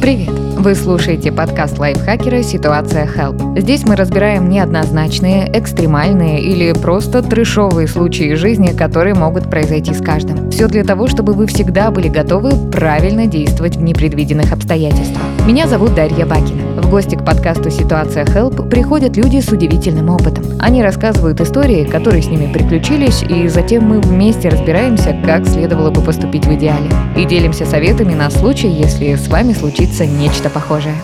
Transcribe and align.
Привет! 0.00 0.30
Вы 0.30 0.74
слушаете 0.74 1.30
подкаст 1.30 1.78
лайфхакера 1.78 2.42
«Ситуация 2.42 3.04
Help». 3.04 3.60
Здесь 3.60 3.84
мы 3.84 3.96
разбираем 3.96 4.48
неоднозначные, 4.48 5.50
экстремальные 5.52 6.40
или 6.40 6.72
просто 6.72 7.22
трешовые 7.22 7.86
случаи 7.86 8.32
жизни, 8.32 8.68
которые 8.68 9.14
могут 9.14 9.50
произойти 9.50 9.92
с 9.92 10.02
каждым. 10.02 10.50
Все 10.50 10.68
для 10.68 10.84
того, 10.84 11.06
чтобы 11.06 11.34
вы 11.34 11.46
всегда 11.46 11.90
были 11.90 12.08
готовы 12.08 12.70
правильно 12.70 13.26
действовать 13.26 13.76
в 13.76 13.82
непредвиденных 13.82 14.52
обстоятельствах. 14.52 15.22
Меня 15.46 15.66
зовут 15.66 15.94
Дарья 15.94 16.26
Бакина. 16.26 16.82
В 16.82 16.90
гости 16.90 17.16
к 17.16 17.24
подкасту 17.24 17.70
«Ситуация 17.70 18.24
Help» 18.24 18.68
приходят 18.68 19.16
люди 19.16 19.40
с 19.40 19.48
удивительным 19.48 20.10
опытом. 20.10 20.44
Они 20.60 20.82
рассказывают 20.82 21.40
истории, 21.40 21.84
которые 21.84 22.22
с 22.22 22.26
ними 22.26 22.52
приключились, 22.52 23.22
и 23.22 23.48
затем 23.48 23.84
мы 23.84 24.00
вместе 24.00 24.50
разбираемся, 24.50 25.18
как 25.24 25.46
следовало 25.46 25.90
бы 25.90 26.02
поступить 26.02 26.44
в 26.44 26.54
идеале. 26.54 26.90
И 27.16 27.24
делимся 27.24 27.64
советами 27.64 28.14
на 28.14 28.30
случай, 28.30 28.68
если 28.68 29.14
с 29.14 29.28
вами 29.28 29.54
случится 29.54 30.04
нечто 30.04 30.50
похожее. 30.50 30.96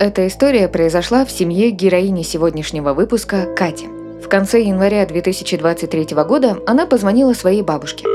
Эта 0.00 0.26
история 0.26 0.68
произошла 0.68 1.24
в 1.24 1.30
семье 1.30 1.70
героини 1.70 2.22
сегодняшнего 2.22 2.94
выпуска 2.94 3.46
Кати. 3.54 3.86
В 4.24 4.28
конце 4.28 4.62
января 4.62 5.04
2023 5.04 6.16
года 6.26 6.56
она 6.66 6.86
позвонила 6.86 7.34
своей 7.34 7.62
бабушке. 7.62 8.06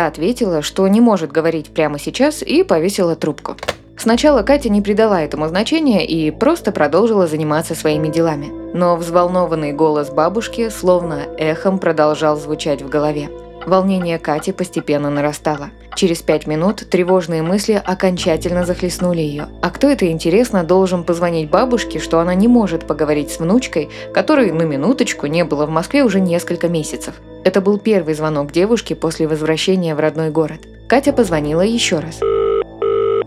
Та 0.00 0.06
ответила, 0.06 0.62
что 0.62 0.88
не 0.88 0.98
может 0.98 1.30
говорить 1.30 1.74
прямо 1.74 1.98
сейчас 1.98 2.40
и 2.42 2.62
повесила 2.62 3.16
трубку. 3.16 3.56
Сначала 3.98 4.42
Катя 4.42 4.70
не 4.70 4.80
придала 4.80 5.20
этому 5.20 5.46
значения 5.46 6.06
и 6.06 6.30
просто 6.30 6.72
продолжила 6.72 7.26
заниматься 7.26 7.74
своими 7.74 8.08
делами. 8.08 8.50
Но 8.72 8.96
взволнованный 8.96 9.72
голос 9.72 10.08
бабушки 10.08 10.70
словно 10.70 11.26
эхом 11.36 11.78
продолжал 11.78 12.38
звучать 12.38 12.80
в 12.80 12.88
голове. 12.88 13.28
Волнение 13.66 14.18
Кати 14.18 14.52
постепенно 14.52 15.10
нарастало. 15.10 15.70
Через 15.94 16.22
пять 16.22 16.46
минут 16.46 16.88
тревожные 16.88 17.42
мысли 17.42 17.80
окончательно 17.84 18.64
захлестнули 18.64 19.20
ее. 19.20 19.48
А 19.60 19.70
кто 19.70 19.88
это, 19.88 20.10
интересно, 20.10 20.64
должен 20.64 21.04
позвонить 21.04 21.50
бабушке, 21.50 21.98
что 21.98 22.20
она 22.20 22.34
не 22.34 22.48
может 22.48 22.86
поговорить 22.86 23.30
с 23.30 23.38
внучкой, 23.38 23.90
которой, 24.14 24.50
на 24.50 24.62
минуточку, 24.62 25.26
не 25.26 25.44
было 25.44 25.66
в 25.66 25.70
Москве 25.70 26.04
уже 26.04 26.20
несколько 26.20 26.68
месяцев? 26.68 27.14
Это 27.44 27.60
был 27.60 27.78
первый 27.78 28.14
звонок 28.14 28.50
девушки 28.52 28.94
после 28.94 29.28
возвращения 29.28 29.94
в 29.94 30.00
родной 30.00 30.30
город. 30.30 30.60
Катя 30.88 31.12
позвонила 31.12 31.62
еще 31.62 31.98
раз. 31.98 32.20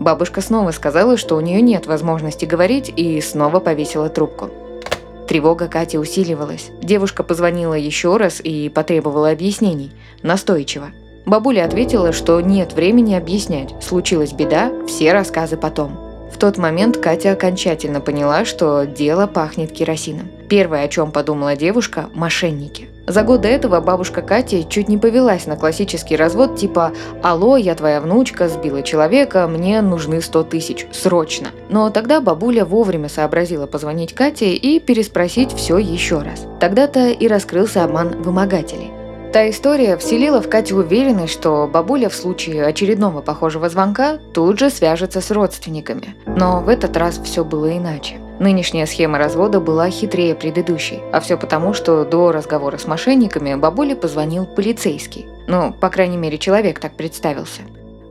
Бабушка 0.00 0.40
снова 0.40 0.70
сказала, 0.72 1.16
что 1.16 1.36
у 1.36 1.40
нее 1.40 1.62
нет 1.62 1.86
возможности 1.86 2.44
говорить, 2.44 2.92
и 2.94 3.20
снова 3.20 3.60
повесила 3.60 4.08
трубку. 4.08 4.50
Тревога 5.28 5.68
Кати 5.68 5.98
усиливалась. 5.98 6.70
Девушка 6.82 7.22
позвонила 7.22 7.74
еще 7.74 8.16
раз 8.16 8.40
и 8.42 8.68
потребовала 8.68 9.30
объяснений. 9.30 9.90
Настойчиво. 10.22 10.88
Бабуля 11.26 11.64
ответила, 11.64 12.12
что 12.12 12.40
нет 12.40 12.74
времени 12.74 13.14
объяснять. 13.14 13.74
Случилась 13.82 14.32
беда, 14.32 14.70
все 14.86 15.12
рассказы 15.12 15.56
потом. 15.56 16.13
В 16.34 16.36
тот 16.36 16.58
момент 16.58 16.96
Катя 16.96 17.30
окончательно 17.30 18.00
поняла, 18.00 18.44
что 18.44 18.86
дело 18.86 19.28
пахнет 19.28 19.70
керосином. 19.70 20.28
Первое, 20.48 20.82
о 20.82 20.88
чем 20.88 21.12
подумала 21.12 21.54
девушка– 21.54 22.10
мошенники. 22.12 22.88
За 23.06 23.22
год 23.22 23.42
до 23.42 23.48
этого 23.48 23.80
бабушка 23.80 24.20
Кати 24.20 24.66
чуть 24.68 24.88
не 24.88 24.98
повелась 24.98 25.46
на 25.46 25.54
классический 25.54 26.16
развод 26.16 26.56
типа 26.56 26.92
«Алло, 27.22 27.56
я 27.56 27.76
твоя 27.76 28.00
внучка, 28.00 28.48
сбила 28.48 28.82
человека, 28.82 29.46
мне 29.46 29.80
нужны 29.80 30.20
100 30.20 30.42
тысяч, 30.44 30.86
срочно». 30.90 31.48
Но 31.68 31.88
тогда 31.90 32.20
бабуля 32.20 32.64
вовремя 32.64 33.08
сообразила 33.08 33.66
позвонить 33.66 34.12
Кате 34.12 34.54
и 34.54 34.80
переспросить 34.80 35.52
все 35.52 35.78
еще 35.78 36.18
раз. 36.18 36.46
Тогда-то 36.58 37.10
и 37.10 37.28
раскрылся 37.28 37.84
обман 37.84 38.22
вымогателей. 38.22 38.90
Та 39.34 39.50
история 39.50 39.96
вселила 39.96 40.40
в 40.40 40.48
Катю 40.48 40.76
уверенность, 40.76 41.32
что 41.32 41.66
бабуля 41.66 42.08
в 42.08 42.14
случае 42.14 42.64
очередного 42.64 43.20
похожего 43.20 43.68
звонка 43.68 44.18
тут 44.32 44.60
же 44.60 44.70
свяжется 44.70 45.20
с 45.20 45.28
родственниками. 45.32 46.14
Но 46.24 46.60
в 46.60 46.68
этот 46.68 46.96
раз 46.96 47.18
все 47.18 47.44
было 47.44 47.76
иначе. 47.76 48.20
Нынешняя 48.38 48.86
схема 48.86 49.18
развода 49.18 49.58
была 49.58 49.90
хитрее 49.90 50.36
предыдущей, 50.36 51.00
а 51.12 51.18
все 51.18 51.36
потому, 51.36 51.74
что 51.74 52.04
до 52.04 52.30
разговора 52.30 52.78
с 52.78 52.86
мошенниками 52.86 53.56
бабуле 53.56 53.96
позвонил 53.96 54.46
полицейский. 54.46 55.26
Ну, 55.48 55.72
по 55.72 55.90
крайней 55.90 56.16
мере, 56.16 56.38
человек 56.38 56.78
так 56.78 56.94
представился. 56.94 57.62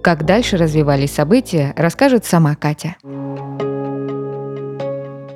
Как 0.02 0.26
дальше 0.26 0.58
развивались 0.58 1.14
события, 1.14 1.74
расскажет 1.78 2.26
сама 2.26 2.56
Катя. 2.56 2.98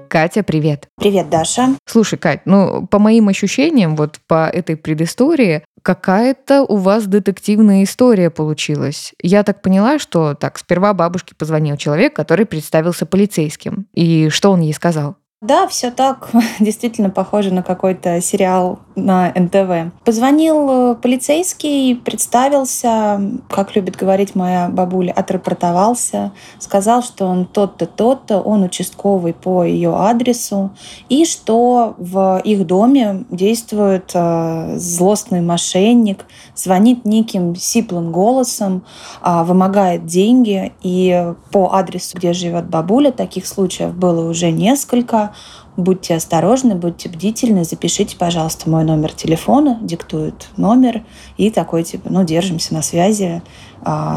Катя, 0.07 0.44
привет. 0.44 0.88
Привет, 0.97 1.29
Даша. 1.29 1.75
Слушай, 1.85 2.18
Кать, 2.18 2.41
ну, 2.45 2.88
по 2.88 3.00
моим 3.00 3.28
ощущениям, 3.28 3.95
вот 3.95 4.19
по 4.28 4.47
этой 4.47 4.75
предыстории, 4.75 5.63
какая-то 5.81 6.63
у 6.63 6.78
вас 6.78 7.06
детективная 7.06 7.84
история 7.84 8.29
получилась. 8.29 9.13
Я 9.22 9.44
так 9.44 9.62
поняла, 9.62 10.00
что 10.00 10.34
так, 10.34 10.57
сперва 10.57 10.94
бабушке 10.94 11.35
позвонил 11.35 11.78
человек, 11.78 12.16
который 12.16 12.46
представился 12.46 13.06
полицейским. 13.06 13.88
И 13.94 14.29
что 14.29 14.51
он 14.51 14.62
ей 14.62 14.73
сказал? 14.73 15.17
Да, 15.39 15.67
все 15.67 15.91
так. 15.91 16.31
Действительно 16.59 17.11
похоже 17.11 17.53
на 17.53 17.61
какой-то 17.61 18.19
сериал 18.21 18.79
на 18.95 19.31
НТВ. 19.35 19.93
Позвонил 20.03 20.69
э, 20.69 20.95
полицейский, 20.95 21.95
представился, 21.95 23.21
как 23.47 23.75
любит 23.75 23.95
говорить 23.95 24.33
моя 24.33 24.67
бабуля, 24.67 25.11
отрапортовался, 25.11 26.31
сказал, 26.57 27.03
что 27.03 27.27
он 27.27 27.45
тот-то, 27.45 27.85
тот-то, 27.85 28.39
он 28.39 28.63
участковый 28.63 29.35
по 29.35 29.63
ее 29.63 29.95
адресу, 29.95 30.71
и 31.07 31.25
что 31.25 31.93
в 31.99 32.41
их 32.43 32.65
доме 32.65 33.25
действует 33.29 34.09
э, 34.15 34.73
злостный 34.77 35.41
мошенник, 35.41 36.25
звонит 36.55 37.05
неким 37.05 37.55
сиплым 37.55 38.11
голосом, 38.11 38.83
э, 39.21 39.43
вымогает 39.43 40.07
деньги, 40.07 40.73
и 40.81 41.33
по 41.51 41.75
адресу, 41.75 42.17
где 42.17 42.33
живет 42.33 42.67
бабуля, 42.67 43.11
таких 43.11 43.45
случаев 43.45 43.93
было 43.93 44.27
уже 44.27 44.49
несколько, 44.49 45.26
Будьте 45.75 46.15
осторожны, 46.15 46.75
будьте 46.75 47.07
бдительны, 47.07 47.63
запишите, 47.63 48.17
пожалуйста, 48.17 48.69
мой 48.69 48.83
номер 48.83 49.13
телефона, 49.13 49.77
диктует 49.81 50.47
номер, 50.57 51.03
и 51.38 51.51
такой 51.51 51.83
типа, 51.83 52.09
ну, 52.09 52.23
держимся 52.23 52.73
на 52.73 52.81
связи, 52.81 53.43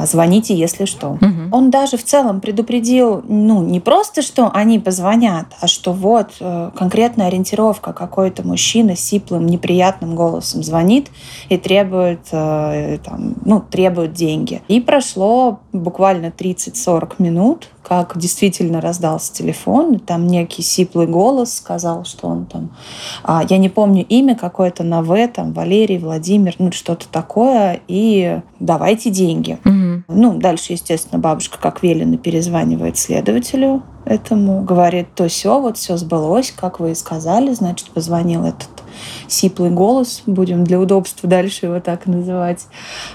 звоните, 0.06 0.54
если 0.54 0.84
что. 0.84 1.10
Угу. 1.10 1.50
Он 1.52 1.70
даже 1.70 1.96
в 1.96 2.04
целом 2.04 2.40
предупредил, 2.40 3.22
ну, 3.28 3.62
не 3.62 3.80
просто, 3.80 4.22
что 4.22 4.50
они 4.52 4.78
позвонят, 4.78 5.46
а 5.60 5.66
что 5.66 5.92
вот 5.92 6.30
э, 6.40 6.70
конкретная 6.76 7.26
ориентировка, 7.26 7.92
какой-то 7.92 8.46
мужчина 8.46 8.96
с 8.96 9.00
сиплым, 9.00 9.46
неприятным 9.46 10.14
голосом 10.14 10.62
звонит 10.62 11.08
и 11.48 11.56
требует, 11.56 12.20
э, 12.32 12.98
там, 13.04 13.34
ну, 13.44 13.60
требует 13.60 14.12
деньги. 14.12 14.62
И 14.68 14.80
прошло 14.80 15.60
буквально 15.72 16.26
30-40 16.26 17.14
минут, 17.18 17.68
как 17.82 18.16
действительно 18.16 18.80
раздался 18.80 19.32
телефон, 19.32 19.98
там 19.98 20.26
некий 20.26 20.62
сиплый 20.62 21.06
голос 21.06 21.54
сказал, 21.54 22.04
что 22.04 22.28
он 22.28 22.46
там, 22.46 22.70
а, 23.24 23.42
я 23.48 23.58
не 23.58 23.68
помню 23.68 24.04
имя 24.06 24.36
какое-то 24.36 24.84
на 24.84 25.02
В, 25.02 25.26
там 25.28 25.52
Валерий, 25.52 25.98
Владимир, 25.98 26.54
ну 26.58 26.70
что-то 26.72 27.08
такое, 27.08 27.80
и 27.88 28.40
давайте 28.60 29.10
деньги. 29.10 29.49
Угу. 29.64 30.02
Ну, 30.08 30.38
дальше, 30.38 30.72
естественно, 30.72 31.18
бабушка, 31.18 31.58
как 31.60 31.82
велено, 31.82 32.16
перезванивает 32.18 32.96
следователю 32.96 33.82
этому, 34.04 34.62
говорит, 34.62 35.08
то 35.14 35.28
все, 35.28 35.60
вот 35.60 35.76
все 35.76 35.96
сбылось, 35.96 36.52
как 36.52 36.80
вы 36.80 36.92
и 36.92 36.94
сказали, 36.94 37.52
значит, 37.52 37.90
позвонил 37.90 38.44
этот 38.44 38.68
сиплый 39.28 39.70
голос, 39.70 40.22
будем 40.26 40.64
для 40.64 40.80
удобства 40.80 41.28
дальше 41.28 41.66
его 41.66 41.80
так 41.80 42.06
называть. 42.06 42.66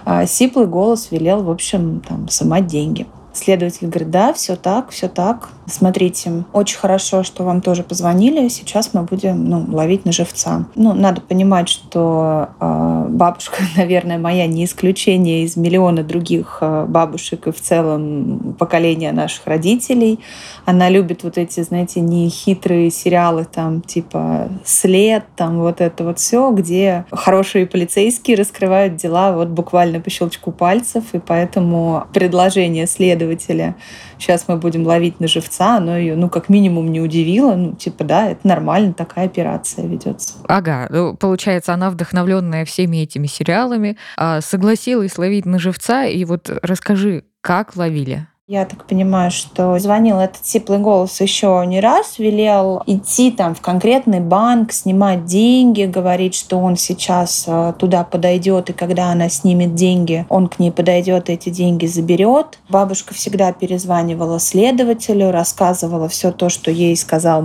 А 0.05 0.25
сиплый 0.25 0.67
голос 0.67 1.09
велел, 1.11 1.43
в 1.43 1.49
общем, 1.49 2.01
там, 2.07 2.27
сымать 2.29 2.67
деньги. 2.67 3.05
Следователь 3.35 3.87
говорит, 3.87 4.09
да, 4.11 4.31
все 4.31 4.55
так, 4.55 4.91
все 4.91 5.09
так. 5.09 5.49
Смотрите, 5.67 6.45
очень 6.53 6.77
хорошо, 6.77 7.23
что 7.23 7.43
вам 7.43 7.59
тоже 7.59 7.83
позвонили. 7.83 8.47
Сейчас 8.47 8.93
мы 8.93 9.01
будем 9.01 9.49
ну, 9.49 9.65
ловить 9.75 10.05
на 10.05 10.13
живца. 10.13 10.65
Ну, 10.75 10.93
надо 10.93 11.19
понимать, 11.19 11.67
что 11.67 12.47
э, 12.61 13.07
бабушка, 13.09 13.57
наверное, 13.75 14.17
моя 14.17 14.47
не 14.47 14.63
исключение 14.63 15.43
из 15.43 15.57
миллиона 15.57 16.01
других 16.03 16.59
э, 16.61 16.85
бабушек 16.87 17.47
и 17.47 17.51
в 17.51 17.59
целом 17.59 18.55
поколения 18.57 19.11
наших 19.11 19.45
родителей. 19.47 20.21
Она 20.63 20.89
любит 20.89 21.23
вот 21.23 21.37
эти, 21.37 21.61
знаете, 21.61 21.99
нехитрые 21.99 22.89
сериалы, 22.89 23.43
там, 23.43 23.81
типа 23.81 24.47
«След», 24.63 25.25
там 25.35 25.59
вот 25.59 25.81
это 25.81 26.05
вот 26.05 26.19
все, 26.19 26.51
где 26.51 27.05
хорошие 27.11 27.65
полицейские 27.65 28.37
раскрывают 28.37 28.95
дела 28.95 29.33
вот 29.33 29.49
буквально 29.49 29.99
по 29.99 30.09
щелчку 30.09 30.53
пальцев, 30.53 31.03
и 31.11 31.19
поэтому 31.19 32.05
предложение 32.13 32.87
следователя 32.87 33.24
следователя. 33.25 33.75
Сейчас 34.17 34.45
мы 34.47 34.57
будем 34.57 34.85
ловить 34.85 35.19
на 35.19 35.27
живца, 35.27 35.77
оно 35.77 35.97
ее, 35.97 36.15
ну, 36.15 36.29
как 36.29 36.49
минимум, 36.49 36.91
не 36.91 37.01
удивило. 37.01 37.55
Ну, 37.55 37.73
типа, 37.73 38.03
да, 38.03 38.29
это 38.29 38.47
нормально, 38.47 38.93
такая 38.93 39.25
операция 39.25 39.85
ведется. 39.85 40.35
Ага, 40.47 40.87
ну, 40.89 41.15
получается, 41.15 41.73
она 41.73 41.89
вдохновленная 41.89 42.65
всеми 42.65 42.97
этими 42.97 43.27
сериалами, 43.27 43.97
а, 44.17 44.41
согласилась 44.41 45.17
ловить 45.17 45.45
на 45.45 45.59
живца. 45.59 46.05
И 46.05 46.23
вот 46.25 46.49
расскажи, 46.61 47.23
как 47.41 47.75
ловили? 47.75 48.27
Я 48.47 48.65
так 48.65 48.85
понимаю, 48.85 49.31
что 49.31 49.79
звонил 49.79 50.19
этот 50.19 50.45
сиплый 50.45 50.77
голос 50.77 51.19
еще 51.19 51.63
не 51.65 51.79
раз, 51.79 52.19
велел 52.19 52.83
идти 52.85 53.31
там 53.31 53.55
в 53.55 53.61
конкретный 53.61 54.19
банк, 54.19 54.71
снимать 54.71 55.25
деньги, 55.25 55.85
говорить, 55.85 56.35
что 56.35 56.59
он 56.59 56.77
сейчас 56.77 57.45
э, 57.47 57.73
туда 57.79 58.03
подойдет, 58.03 58.69
и 58.69 58.73
когда 58.73 59.07
она 59.07 59.29
снимет 59.29 59.73
деньги, 59.73 60.27
он 60.29 60.47
к 60.47 60.59
ней 60.59 60.71
подойдет 60.71 61.31
и 61.31 61.33
эти 61.33 61.49
деньги 61.49 61.87
заберет. 61.87 62.59
Бабушка 62.69 63.15
всегда 63.15 63.51
перезванивала 63.51 64.39
следователю, 64.39 65.31
рассказывала 65.31 66.07
все 66.07 66.31
то, 66.31 66.49
что 66.49 66.69
ей 66.69 66.95
сказал 66.95 67.43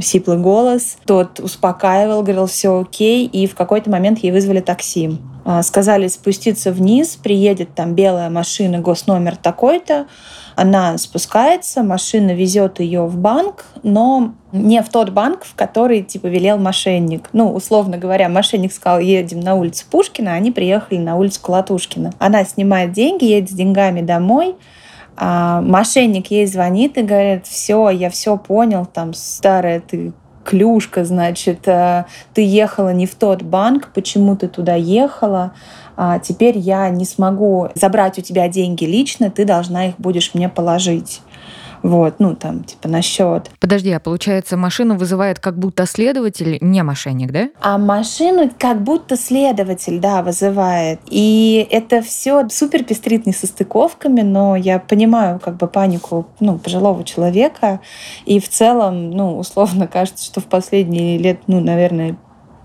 сиплый 0.00 0.38
голос. 0.38 0.96
Тот 1.04 1.40
успокаивал, 1.40 2.22
говорил, 2.22 2.46
все 2.46 2.80
окей, 2.80 3.26
и 3.26 3.46
в 3.46 3.54
какой-то 3.54 3.90
момент 3.90 4.20
ей 4.20 4.32
вызвали 4.32 4.60
такси. 4.60 5.18
А, 5.50 5.62
сказали 5.62 6.08
спуститься 6.08 6.72
вниз, 6.72 7.16
приедет 7.16 7.74
там 7.74 7.94
белая 7.94 8.28
машина, 8.28 8.80
госномер 8.80 9.34
такой-то. 9.34 10.06
Она 10.56 10.98
спускается, 10.98 11.82
машина 11.82 12.32
везет 12.32 12.80
ее 12.80 13.06
в 13.06 13.16
банк, 13.16 13.64
но 13.82 14.34
не 14.52 14.82
в 14.82 14.90
тот 14.90 15.08
банк, 15.08 15.44
в 15.44 15.54
который 15.54 16.02
типа 16.02 16.26
велел 16.26 16.58
мошенник. 16.58 17.30
Ну, 17.32 17.50
условно 17.50 17.96
говоря, 17.96 18.28
мошенник 18.28 18.74
сказал, 18.74 18.98
едем 18.98 19.40
на 19.40 19.54
улицу 19.54 19.86
Пушкина, 19.90 20.34
они 20.34 20.50
приехали 20.50 20.98
на 20.98 21.16
улицу 21.16 21.40
Колотушкина. 21.40 22.12
Она 22.18 22.44
снимает 22.44 22.92
деньги, 22.92 23.24
едет 23.24 23.48
с 23.48 23.54
деньгами 23.54 24.02
домой, 24.02 24.54
а 25.16 25.62
мошенник 25.62 26.30
ей 26.30 26.44
звонит 26.44 26.98
и 26.98 27.02
говорит, 27.02 27.46
все, 27.46 27.88
я 27.88 28.10
все 28.10 28.36
понял, 28.36 28.84
там, 28.84 29.14
старая 29.14 29.80
ты 29.80 30.12
клюшка, 30.48 31.04
значит, 31.04 31.68
э, 31.68 32.06
ты 32.32 32.40
ехала 32.42 32.94
не 32.94 33.04
в 33.04 33.14
тот 33.14 33.42
банк, 33.42 33.90
почему 33.94 34.34
ты 34.34 34.48
туда 34.48 34.74
ехала, 34.76 35.52
а 35.94 36.18
теперь 36.20 36.56
я 36.56 36.88
не 36.88 37.04
смогу 37.04 37.68
забрать 37.74 38.18
у 38.18 38.22
тебя 38.22 38.48
деньги 38.48 38.86
лично, 38.86 39.30
ты 39.30 39.44
должна 39.44 39.88
их 39.88 39.96
будешь 39.98 40.32
мне 40.32 40.48
положить. 40.48 41.20
Вот, 41.82 42.16
ну 42.18 42.34
там, 42.34 42.64
типа, 42.64 42.88
на 42.88 43.02
счет. 43.02 43.50
Подожди, 43.60 43.90
а 43.92 44.00
получается, 44.00 44.56
машину 44.56 44.96
вызывает 44.96 45.38
как 45.38 45.58
будто 45.58 45.86
следователь, 45.86 46.58
не 46.60 46.82
мошенник, 46.82 47.30
да? 47.30 47.48
А 47.60 47.78
машину 47.78 48.50
как 48.58 48.82
будто 48.82 49.16
следователь, 49.16 49.98
да, 49.98 50.22
вызывает. 50.22 51.00
И 51.06 51.66
это 51.70 52.02
все 52.02 52.48
супер 52.48 52.84
пестрит 52.84 53.26
не 53.26 53.32
со 53.32 53.46
стыковками, 53.46 54.22
но 54.22 54.56
я 54.56 54.78
понимаю 54.78 55.40
как 55.40 55.56
бы 55.56 55.66
панику, 55.66 56.26
ну, 56.40 56.58
пожилого 56.58 57.04
человека. 57.04 57.80
И 58.24 58.40
в 58.40 58.48
целом, 58.48 59.10
ну, 59.10 59.38
условно 59.38 59.86
кажется, 59.86 60.24
что 60.24 60.40
в 60.40 60.46
последние 60.46 61.18
лет, 61.18 61.40
ну, 61.46 61.60
наверное, 61.60 62.16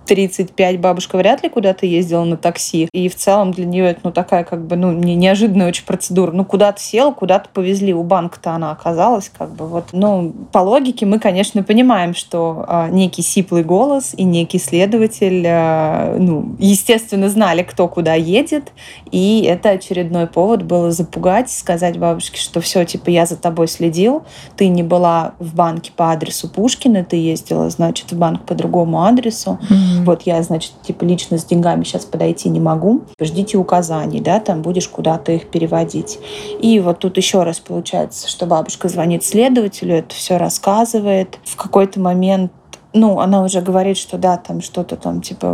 35 0.06 0.80
бабушка 0.80 1.18
вряд 1.18 1.44
ли 1.44 1.50
куда-то 1.50 1.86
ездила 1.86 2.24
на 2.24 2.38
такси. 2.38 2.90
И 2.94 3.10
в 3.10 3.16
целом 3.16 3.52
для 3.52 3.66
нее 3.66 3.86
это 3.86 4.02
ну, 4.04 4.12
такая 4.12 4.44
как 4.44 4.66
бы 4.66 4.76
ну, 4.76 4.92
не, 4.92 5.16
неожиданная 5.16 5.68
очень 5.68 5.86
процедура. 5.86 6.32
Ну, 6.32 6.46
куда-то 6.46 6.82
сел, 6.82 7.14
куда-то 7.14 7.50
повезли. 7.54 7.94
У 7.94 8.04
банка-то 8.04 8.52
она 8.52 8.72
оказалась 8.72 9.32
как 9.36 9.54
бы 9.54 9.68
вот. 9.68 9.90
Ну, 9.92 10.34
по 10.52 10.60
логике 10.60 11.06
мы, 11.06 11.20
конечно, 11.20 11.64
понимаем, 11.64 12.14
что 12.14 12.66
а, 12.68 12.90
некий 12.90 13.22
сиплый 13.22 13.64
голос 13.64 14.14
и 14.16 14.24
некий 14.24 14.60
следователь, 14.60 15.46
а, 15.48 16.16
ну, 16.18 16.56
естественно, 16.60 17.30
знали, 17.30 17.64
кто 17.64 17.88
куда 17.88 18.14
едет. 18.16 18.72
И 19.12 19.46
это 19.48 19.70
очередной 19.70 20.28
повод 20.28 20.64
было 20.64 20.92
запугать, 20.92 21.50
сказать 21.50 21.98
бабушке, 21.98 22.40
что 22.40 22.62
все, 22.62 22.84
типа, 22.84 23.10
я 23.10 23.26
за 23.26 23.38
тобой 23.38 23.68
следил, 23.68 24.24
ты 24.58 24.68
не 24.68 24.84
была 24.84 25.34
в 25.40 25.56
банке 25.56 25.92
по 25.96 26.12
адресу 26.12 26.50
Пушкина, 26.50 27.04
ты 27.04 27.16
ездила, 27.16 27.70
значит, 27.70 28.12
в 28.12 28.18
банк 28.18 28.46
по 28.46 28.54
другому 28.54 29.04
адресу. 29.04 29.60
Mm-hmm 29.70 29.93
Mm-hmm. 29.94 30.06
Вот 30.06 30.24
я, 30.24 30.42
значит, 30.44 30.74
типа 30.82 31.04
лично 31.04 31.38
с 31.38 31.46
деньгами 31.46 31.84
сейчас 31.84 32.06
подойти 32.06 32.50
не 32.50 32.60
могу. 32.60 33.04
Ждите 33.20 33.58
указаний, 33.58 34.20
да, 34.20 34.40
там 34.40 34.62
будешь 34.62 34.88
куда-то 34.88 35.32
их 35.32 35.48
переводить. 35.48 36.20
И 36.60 36.80
вот 36.80 37.00
тут 37.00 37.18
еще 37.18 37.44
раз 37.44 37.60
получается, 37.60 38.28
что 38.30 38.46
бабушка 38.46 38.90
звонит 38.90 39.24
следователю, 39.24 39.96
это 39.96 40.16
все 40.16 40.38
рассказывает. 40.38 41.40
В 41.44 41.56
какой-то 41.56 42.00
момент 42.00 42.52
ну, 42.94 43.20
она 43.20 43.44
уже 43.44 43.62
говорит, 43.62 43.98
что 43.98 44.18
да, 44.18 44.38
там 44.38 44.62
что-то 44.62 44.96
там, 44.96 45.22
типа, 45.22 45.48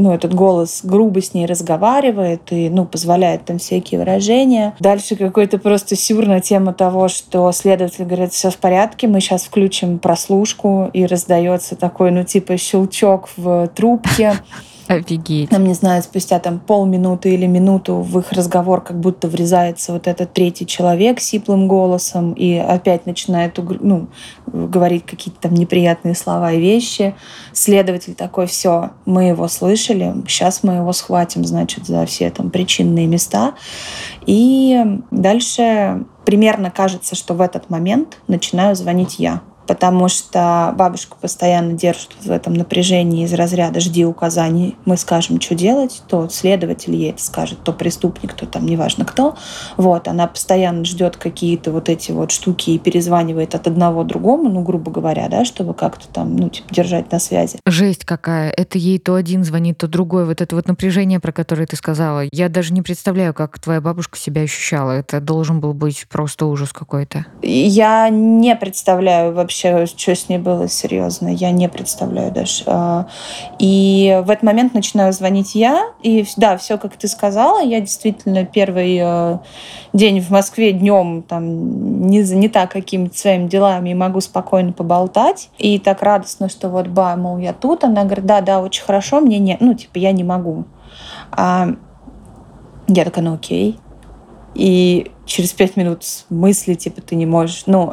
ну, 0.00 0.12
этот 0.12 0.34
голос 0.34 0.80
грубо 0.82 1.20
с 1.20 1.34
ней 1.34 1.46
разговаривает 1.46 2.52
и, 2.52 2.70
ну, 2.70 2.86
позволяет 2.86 3.44
там 3.44 3.58
всякие 3.58 4.00
выражения. 4.00 4.74
Дальше 4.80 5.14
какой-то 5.14 5.58
просто 5.58 5.94
сюр 5.94 6.26
на 6.26 6.40
тему 6.40 6.72
того, 6.72 7.08
что 7.08 7.52
следователь 7.52 8.04
говорит, 8.04 8.32
все 8.32 8.50
в 8.50 8.56
порядке, 8.56 9.08
мы 9.08 9.20
сейчас 9.20 9.44
включим 9.44 9.98
прослушку, 9.98 10.90
и 10.92 11.04
раздается 11.04 11.76
такой, 11.76 12.10
ну, 12.10 12.24
типа, 12.24 12.56
щелчок 12.56 13.28
в 13.36 13.68
трубке. 13.74 14.34
Офигеть. 14.90 15.50
Там, 15.50 15.62
не 15.62 15.74
знаю, 15.74 16.02
спустя 16.02 16.40
там 16.40 16.58
полминуты 16.58 17.32
или 17.32 17.46
минуту 17.46 18.00
в 18.00 18.18
их 18.18 18.32
разговор 18.32 18.80
как 18.80 18.98
будто 18.98 19.28
врезается 19.28 19.92
вот 19.92 20.08
этот 20.08 20.32
третий 20.32 20.66
человек 20.66 21.20
сиплым 21.20 21.68
голосом 21.68 22.32
и 22.32 22.56
опять 22.56 23.06
начинает 23.06 23.56
ну, 23.82 24.08
говорить 24.48 25.06
какие-то 25.06 25.42
там 25.42 25.54
неприятные 25.54 26.16
слова 26.16 26.50
и 26.50 26.58
вещи. 26.60 27.14
Следователь 27.52 28.14
такой, 28.14 28.48
все, 28.48 28.90
мы 29.06 29.28
его 29.28 29.46
слышали, 29.46 30.12
сейчас 30.26 30.64
мы 30.64 30.72
его 30.72 30.92
схватим, 30.92 31.44
значит, 31.44 31.86
за 31.86 32.04
все 32.06 32.28
там 32.30 32.50
причинные 32.50 33.06
места. 33.06 33.54
И 34.26 34.84
дальше 35.12 36.04
примерно 36.24 36.72
кажется, 36.72 37.14
что 37.14 37.34
в 37.34 37.40
этот 37.40 37.70
момент 37.70 38.18
начинаю 38.26 38.74
звонить 38.74 39.20
я 39.20 39.40
потому 39.70 40.08
что 40.08 40.74
бабушка 40.76 41.14
постоянно 41.20 41.74
держит 41.74 42.16
в 42.24 42.30
этом 42.32 42.54
напряжении 42.54 43.24
из 43.24 43.32
разряда 43.32 43.78
«жди 43.78 44.04
указаний, 44.04 44.74
мы 44.84 44.96
скажем, 44.96 45.40
что 45.40 45.54
делать», 45.54 46.02
то 46.08 46.28
следователь 46.28 46.96
ей 46.96 47.10
это 47.10 47.22
скажет, 47.22 47.62
то 47.62 47.72
преступник, 47.72 48.32
то 48.32 48.46
там 48.46 48.66
неважно 48.66 49.04
кто. 49.04 49.36
Вот, 49.76 50.08
она 50.08 50.26
постоянно 50.26 50.84
ждет 50.84 51.16
какие-то 51.16 51.70
вот 51.70 51.88
эти 51.88 52.10
вот 52.10 52.32
штуки 52.32 52.70
и 52.70 52.78
перезванивает 52.80 53.54
от 53.54 53.68
одного 53.68 54.02
другому, 54.02 54.48
ну, 54.48 54.62
грубо 54.62 54.90
говоря, 54.90 55.28
да, 55.28 55.44
чтобы 55.44 55.72
как-то 55.72 56.08
там, 56.08 56.34
ну, 56.34 56.48
типа, 56.48 56.74
держать 56.74 57.12
на 57.12 57.20
связи. 57.20 57.60
Жесть 57.64 58.04
какая. 58.04 58.50
Это 58.50 58.76
ей 58.76 58.98
то 58.98 59.14
один 59.14 59.44
звонит, 59.44 59.78
то 59.78 59.86
другой. 59.86 60.24
Вот 60.24 60.40
это 60.40 60.56
вот 60.56 60.66
напряжение, 60.66 61.20
про 61.20 61.30
которое 61.30 61.66
ты 61.66 61.76
сказала. 61.76 62.24
Я 62.32 62.48
даже 62.48 62.72
не 62.72 62.82
представляю, 62.82 63.34
как 63.34 63.60
твоя 63.60 63.80
бабушка 63.80 64.18
себя 64.18 64.42
ощущала. 64.42 64.90
Это 64.90 65.20
должен 65.20 65.60
был 65.60 65.74
быть 65.74 66.06
просто 66.10 66.46
ужас 66.46 66.72
какой-то. 66.72 67.26
Я 67.40 68.08
не 68.08 68.56
представляю 68.56 69.32
вообще 69.32 69.59
вообще, 69.64 69.86
что 69.86 70.14
с 70.14 70.28
ней 70.28 70.38
было 70.38 70.68
серьезно, 70.68 71.28
я 71.28 71.50
не 71.50 71.68
представляю 71.68 72.32
даже. 72.32 72.64
А, 72.66 73.06
и 73.58 74.20
в 74.24 74.30
этот 74.30 74.42
момент 74.42 74.74
начинаю 74.74 75.12
звонить 75.12 75.54
я, 75.54 75.90
и 76.02 76.24
да, 76.36 76.56
все, 76.56 76.78
как 76.78 76.96
ты 76.96 77.08
сказала, 77.08 77.62
я 77.62 77.80
действительно 77.80 78.44
первый 78.44 78.98
э, 79.00 79.38
день 79.92 80.20
в 80.20 80.30
Москве 80.30 80.72
днем 80.72 81.22
там 81.22 82.06
не 82.06 82.22
занята 82.22 82.66
какими-то 82.66 83.16
своими 83.16 83.48
делами 83.48 83.90
и 83.90 83.94
могу 83.94 84.20
спокойно 84.20 84.72
поболтать. 84.72 85.50
И 85.58 85.78
так 85.78 86.02
радостно, 86.02 86.48
что 86.48 86.68
вот, 86.68 86.88
ба, 86.88 87.14
мол, 87.16 87.38
я 87.38 87.52
тут. 87.52 87.84
Она 87.84 88.04
говорит, 88.04 88.26
да, 88.26 88.40
да, 88.40 88.60
очень 88.60 88.84
хорошо, 88.84 89.20
мне 89.20 89.38
не, 89.38 89.56
ну, 89.60 89.74
типа, 89.74 89.98
я 89.98 90.12
не 90.12 90.24
могу. 90.24 90.64
А 91.32 91.68
я 92.88 93.04
такая, 93.04 93.24
ну, 93.24 93.34
окей. 93.34 93.78
И 94.54 95.10
через 95.26 95.52
пять 95.52 95.76
минут 95.76 96.02
мысли, 96.28 96.74
типа, 96.74 97.00
ты 97.00 97.14
не 97.14 97.26
можешь. 97.26 97.64
Ну, 97.66 97.92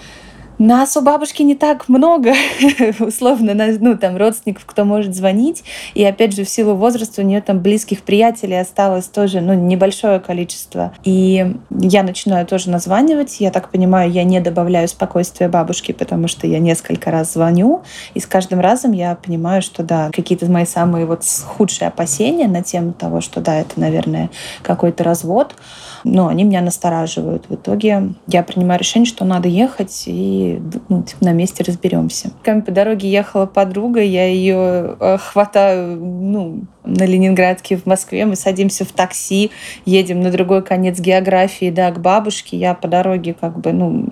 нас 0.60 0.98
у 0.98 1.02
бабушки 1.02 1.44
не 1.44 1.56
так 1.56 1.88
много, 1.88 2.34
условно, 3.00 3.54
ну, 3.80 3.98
там, 3.98 4.18
родственников, 4.18 4.66
кто 4.66 4.86
может 4.86 5.16
звонить. 5.16 5.64
И, 5.94 6.04
опять 6.04 6.36
же, 6.36 6.44
в 6.44 6.50
силу 6.50 6.76
возраста 6.76 7.22
у 7.22 7.26
нее 7.26 7.42
там 7.42 7.60
близких 7.60 8.02
приятелей 8.02 8.60
осталось 8.60 9.06
тоже, 9.06 9.42
ну, 9.42 9.54
небольшое 9.54 10.20
количество. 10.20 10.94
И 11.04 11.56
я 11.70 12.04
начинаю 12.04 12.46
тоже 12.46 12.70
названивать. 12.70 13.40
Я 13.40 13.52
так 13.52 13.70
понимаю, 13.70 14.12
я 14.12 14.24
не 14.24 14.40
добавляю 14.40 14.88
спокойствия 14.88 15.48
бабушки, 15.48 15.92
потому 15.92 16.28
что 16.28 16.48
я 16.48 16.60
несколько 16.60 17.12
раз 17.12 17.34
звоню. 17.34 17.84
И 18.14 18.20
с 18.20 18.26
каждым 18.26 18.60
разом 18.60 18.94
я 18.94 19.16
понимаю, 19.16 19.62
что, 19.62 19.84
да, 19.84 20.10
какие-то 20.12 20.48
мои 20.48 20.66
самые 20.66 21.06
вот 21.06 21.24
худшие 21.46 21.88
опасения 21.88 22.48
на 22.48 22.64
тему 22.64 22.94
того, 22.94 23.22
что, 23.22 23.42
да, 23.42 23.60
это, 23.60 23.80
наверное, 23.80 24.30
какой-то 24.64 25.04
развод, 25.04 25.56
но 26.08 26.28
они 26.28 26.44
меня 26.44 26.62
настораживают. 26.62 27.46
В 27.50 27.56
итоге 27.56 28.14
я 28.28 28.44
принимаю 28.44 28.80
решение, 28.80 29.08
что 29.08 29.26
надо 29.26 29.48
ехать 29.48 30.04
и 30.08 30.62
ну, 30.90 31.04
типа, 31.04 31.26
на 31.26 31.34
месте 31.34 31.64
разберемся. 31.64 32.32
Ко 32.44 32.62
по 32.62 32.72
дороге 32.72 33.10
ехала 33.10 33.46
подруга, 33.46 34.02
я 34.02 34.28
ее 34.28 34.96
э, 35.00 35.18
хватаю 35.18 35.98
ну, 35.98 36.62
на 36.84 37.04
Ленинградке 37.04 37.78
в 37.78 37.86
Москве, 37.86 38.26
мы 38.26 38.36
садимся 38.36 38.86
в 38.86 38.92
такси, 38.92 39.52
едем 39.86 40.22
на 40.22 40.32
другой 40.32 40.64
конец 40.64 41.00
географии, 41.00 41.70
да, 41.70 41.92
к 41.92 42.00
бабушке. 42.00 42.58
Я 42.58 42.74
по 42.74 42.88
дороге 42.88 43.36
как 43.40 43.60
бы, 43.60 43.72
ну, 43.74 44.08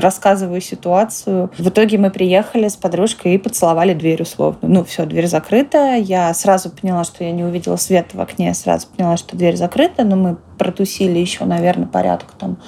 рассказываю 0.00 0.60
ситуацию. 0.60 1.50
В 1.58 1.68
итоге 1.68 1.98
мы 1.98 2.10
приехали 2.10 2.68
с 2.68 2.76
подружкой 2.76 3.34
и 3.34 3.38
поцеловали 3.38 3.94
дверь 3.94 4.22
условно. 4.22 4.68
Ну, 4.68 4.84
все, 4.84 5.06
дверь 5.06 5.26
закрыта. 5.26 5.96
Я 5.96 6.32
сразу 6.34 6.70
поняла, 6.70 7.04
что 7.04 7.24
я 7.24 7.32
не 7.32 7.44
увидела 7.44 7.76
света 7.76 8.16
в 8.16 8.20
окне, 8.20 8.52
сразу 8.54 8.86
поняла, 8.96 9.16
что 9.16 9.36
дверь 9.36 9.56
закрыта, 9.56 10.04
но 10.04 10.16
мы 10.16 10.36
протусили 10.58 11.18
еще, 11.18 11.44
наверное, 11.44 11.86
порядка 11.86 12.34
там 12.38 12.58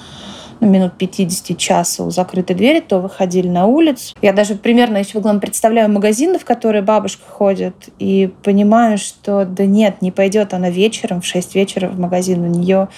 ну, 0.59 0.69
минут 0.69 0.93
50 0.97 1.57
часа 1.57 2.03
у 2.03 2.09
закрытой 2.09 2.55
двери, 2.55 2.79
то 2.79 2.99
выходили 2.99 3.47
на 3.47 3.65
улицу. 3.65 4.15
Я 4.21 4.33
даже 4.33 4.55
примерно 4.55 4.97
еще 4.97 5.13
в 5.13 5.15
углом 5.17 5.39
представляю 5.39 5.89
магазины, 5.91 6.39
в 6.39 6.45
которые 6.45 6.81
бабушка 6.81 7.23
ходит, 7.27 7.89
и 7.99 8.31
понимаю, 8.43 8.97
что 8.97 9.45
да 9.45 9.65
нет, 9.65 10.01
не 10.01 10.11
пойдет 10.11 10.53
она 10.53 10.69
вечером, 10.69 11.21
в 11.21 11.25
6 11.25 11.55
вечера 11.55 11.87
в 11.87 11.99
магазин. 11.99 12.43
У 12.43 12.47
нее 12.47 12.89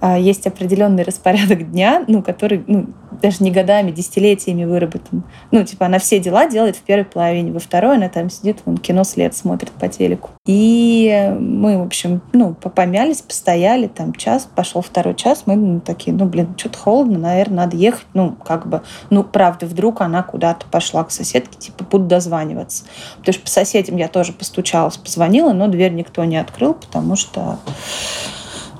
а, 0.00 0.18
есть 0.18 0.46
определенный 0.46 1.02
распорядок 1.02 1.70
дня, 1.70 2.04
ну, 2.06 2.22
который 2.22 2.64
ну, 2.66 2.86
даже 3.22 3.42
не 3.42 3.50
годами, 3.50 3.90
десятилетиями 3.90 4.64
выработан. 4.64 5.24
Ну, 5.50 5.64
типа 5.64 5.86
она 5.86 5.98
все 5.98 6.18
дела 6.18 6.46
делает 6.46 6.76
в 6.76 6.82
первой 6.82 7.04
половине, 7.04 7.52
во 7.52 7.60
второй 7.60 7.96
она 7.96 8.08
там 8.08 8.30
сидит, 8.30 8.58
вон 8.64 8.78
кино 8.78 9.04
след 9.04 9.34
смотрит 9.34 9.70
по 9.72 9.88
телеку. 9.88 10.30
И 10.46 11.34
мы, 11.38 11.78
в 11.78 11.82
общем, 11.82 12.22
ну, 12.32 12.54
помялись, 12.54 13.22
постояли, 13.22 13.86
там 13.86 14.12
час, 14.14 14.48
пошел 14.54 14.82
второй 14.82 15.14
час, 15.14 15.44
мы 15.46 15.56
ну, 15.56 15.80
такие, 15.80 16.14
ну, 16.14 16.26
блин, 16.26 16.54
что-то 16.56 16.78
холодно, 16.78 17.03
наверное, 17.12 17.64
надо 17.64 17.76
ехать. 17.76 18.06
Ну, 18.14 18.36
как 18.44 18.66
бы, 18.66 18.82
ну, 19.10 19.22
правда, 19.22 19.66
вдруг 19.66 20.00
она 20.00 20.22
куда-то 20.22 20.66
пошла 20.66 21.04
к 21.04 21.10
соседке, 21.10 21.58
типа, 21.58 21.84
буду 21.84 22.04
дозваниваться. 22.06 22.84
Потому 23.18 23.32
что 23.34 23.42
по 23.42 23.50
соседям 23.50 23.96
я 23.96 24.08
тоже 24.08 24.32
постучалась, 24.32 24.96
позвонила, 24.96 25.52
но 25.52 25.68
дверь 25.68 25.92
никто 25.92 26.24
не 26.24 26.36
открыл, 26.36 26.74
потому 26.74 27.16
что 27.16 27.58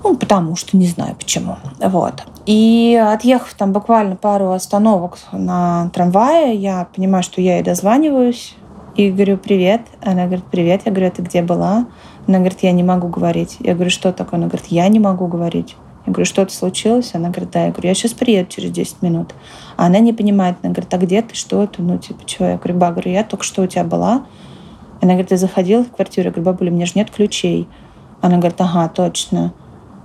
ну, 0.04 0.16
потому 0.16 0.54
что 0.54 0.76
не 0.76 0.86
знаю 0.86 1.16
почему. 1.16 1.56
Вот. 1.80 2.22
И 2.44 3.02
отъехав 3.02 3.54
там 3.54 3.72
буквально 3.72 4.16
пару 4.16 4.52
остановок 4.52 5.18
на 5.32 5.90
трамвае, 5.94 6.54
я 6.54 6.86
понимаю, 6.94 7.22
что 7.22 7.40
я 7.40 7.54
ей 7.54 7.62
дозваниваюсь. 7.62 8.54
И 8.96 9.10
говорю, 9.10 9.38
привет. 9.38 9.80
Она 10.02 10.26
говорит, 10.26 10.44
привет. 10.44 10.82
Я 10.84 10.92
говорю, 10.92 11.10
ты 11.10 11.22
где 11.22 11.42
была? 11.42 11.86
Она 12.28 12.38
говорит, 12.38 12.58
я 12.62 12.72
не 12.72 12.82
могу 12.82 13.08
говорить. 13.08 13.56
Я 13.60 13.74
говорю, 13.74 13.90
что 13.90 14.12
такое? 14.12 14.38
Она 14.38 14.46
говорит, 14.46 14.66
я 14.68 14.86
не 14.88 15.00
могу 15.00 15.26
говорить. 15.26 15.74
Я 16.06 16.12
говорю, 16.12 16.26
что-то 16.26 16.52
случилось? 16.52 17.14
Она 17.14 17.30
говорит, 17.30 17.50
да. 17.50 17.66
Я 17.66 17.70
говорю, 17.70 17.88
я 17.88 17.94
сейчас 17.94 18.12
приеду 18.12 18.50
через 18.50 18.70
10 18.70 19.02
минут. 19.02 19.34
А 19.76 19.86
она 19.86 19.98
не 20.00 20.12
понимает. 20.12 20.56
Она 20.62 20.72
говорит, 20.72 20.92
а 20.92 20.98
где 20.98 21.22
ты, 21.22 21.34
что 21.34 21.62
это? 21.62 21.82
Ну, 21.82 21.98
типа, 21.98 22.20
чего? 22.26 22.46
Я 22.46 22.56
говорю, 22.56 22.78
ба, 22.78 22.90
говорю, 22.90 23.10
я 23.10 23.24
только 23.24 23.44
что 23.44 23.62
у 23.62 23.66
тебя 23.66 23.84
была. 23.84 24.26
Она 25.00 25.12
говорит, 25.12 25.28
ты 25.28 25.36
заходила 25.36 25.82
в 25.82 25.90
квартиру? 25.90 26.26
Я 26.26 26.30
говорю, 26.30 26.50
бабуля, 26.50 26.70
у 26.70 26.74
меня 26.74 26.86
же 26.86 26.92
нет 26.96 27.10
ключей. 27.10 27.68
Она 28.20 28.36
говорит, 28.36 28.60
ага, 28.60 28.88
точно. 28.88 29.54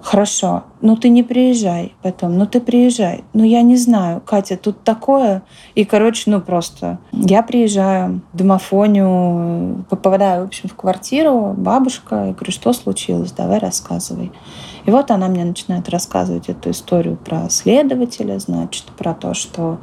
Хорошо, 0.01 0.63
ну 0.81 0.95
ты 0.95 1.09
не 1.09 1.23
приезжай 1.23 1.93
потом, 2.01 2.37
ну 2.37 2.45
ты 2.45 2.61
приезжай. 2.61 3.25
Ну 3.33 3.43
я 3.43 3.61
не 3.61 3.75
знаю, 3.75 4.21
Катя, 4.25 4.55
тут 4.55 4.81
такое. 4.83 5.43
И, 5.75 5.83
короче, 5.83 6.31
ну 6.31 6.39
просто 6.39 6.99
я 7.11 7.43
приезжаю, 7.43 8.21
домофоню, 8.31 9.85
попадаю, 9.89 10.43
в 10.43 10.47
общем, 10.47 10.69
в 10.69 10.75
квартиру, 10.75 11.53
бабушка, 11.57 12.27
я 12.27 12.31
говорю, 12.31 12.51
что 12.51 12.71
случилось, 12.71 13.33
давай 13.33 13.59
рассказывай. 13.59 14.31
И 14.89 14.91
вот 14.91 15.11
она 15.11 15.27
мне 15.27 15.45
начинает 15.45 15.87
рассказывать 15.87 16.49
эту 16.49 16.71
историю 16.71 17.15
про 17.15 17.47
следователя, 17.51 18.39
значит, 18.39 18.85
про 18.97 19.13
то, 19.13 19.35
что 19.35 19.77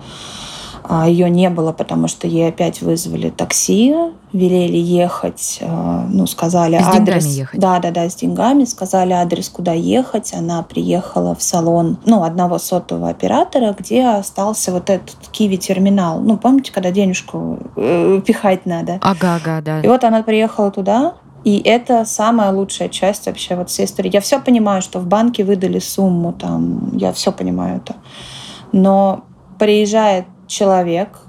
а, 0.82 1.08
Ее 1.08 1.30
не 1.30 1.48
было, 1.48 1.70
потому 1.70 2.08
что 2.08 2.26
ей 2.26 2.48
опять 2.48 2.82
вызвали 2.82 3.30
такси, 3.30 3.94
велели 4.32 4.76
ехать, 4.76 5.60
а, 5.62 6.08
ну, 6.10 6.26
сказали 6.26 6.76
с 6.76 6.88
адрес. 6.88 7.24
ехать. 7.24 7.60
Да, 7.60 7.78
да, 7.78 7.92
да, 7.92 8.10
с 8.10 8.16
деньгами. 8.16 8.64
Сказали 8.64 9.12
адрес, 9.12 9.48
куда 9.48 9.74
ехать. 9.74 10.34
Она 10.34 10.64
приехала 10.64 11.36
в 11.36 11.42
салон, 11.42 11.98
ну, 12.04 12.24
одного 12.24 12.58
сотового 12.58 13.08
оператора, 13.08 13.76
где 13.78 14.06
остался 14.08 14.72
вот 14.72 14.90
этот 14.90 15.16
киви-терминал. 15.30 16.18
Ну, 16.18 16.36
помните, 16.36 16.72
когда 16.72 16.90
денежку 16.90 17.60
э, 17.76 18.20
пихать 18.26 18.66
надо? 18.66 18.98
Ага, 19.02 19.36
ага, 19.36 19.60
да. 19.60 19.80
И 19.82 19.86
вот 19.86 20.02
она 20.02 20.24
приехала 20.24 20.72
туда, 20.72 21.14
и 21.46 21.62
это 21.64 22.04
самая 22.04 22.50
лучшая 22.50 22.88
часть 22.88 23.26
вообще 23.26 23.54
вот 23.54 23.70
всей 23.70 23.84
истории. 23.86 24.10
Я 24.12 24.20
все 24.20 24.40
понимаю, 24.40 24.82
что 24.82 24.98
в 24.98 25.06
банке 25.06 25.44
выдали 25.44 25.78
сумму, 25.78 26.32
там, 26.32 26.96
я 26.96 27.12
все 27.12 27.30
понимаю 27.30 27.76
это. 27.76 27.94
Но 28.72 29.22
приезжает 29.56 30.24
человек, 30.48 31.20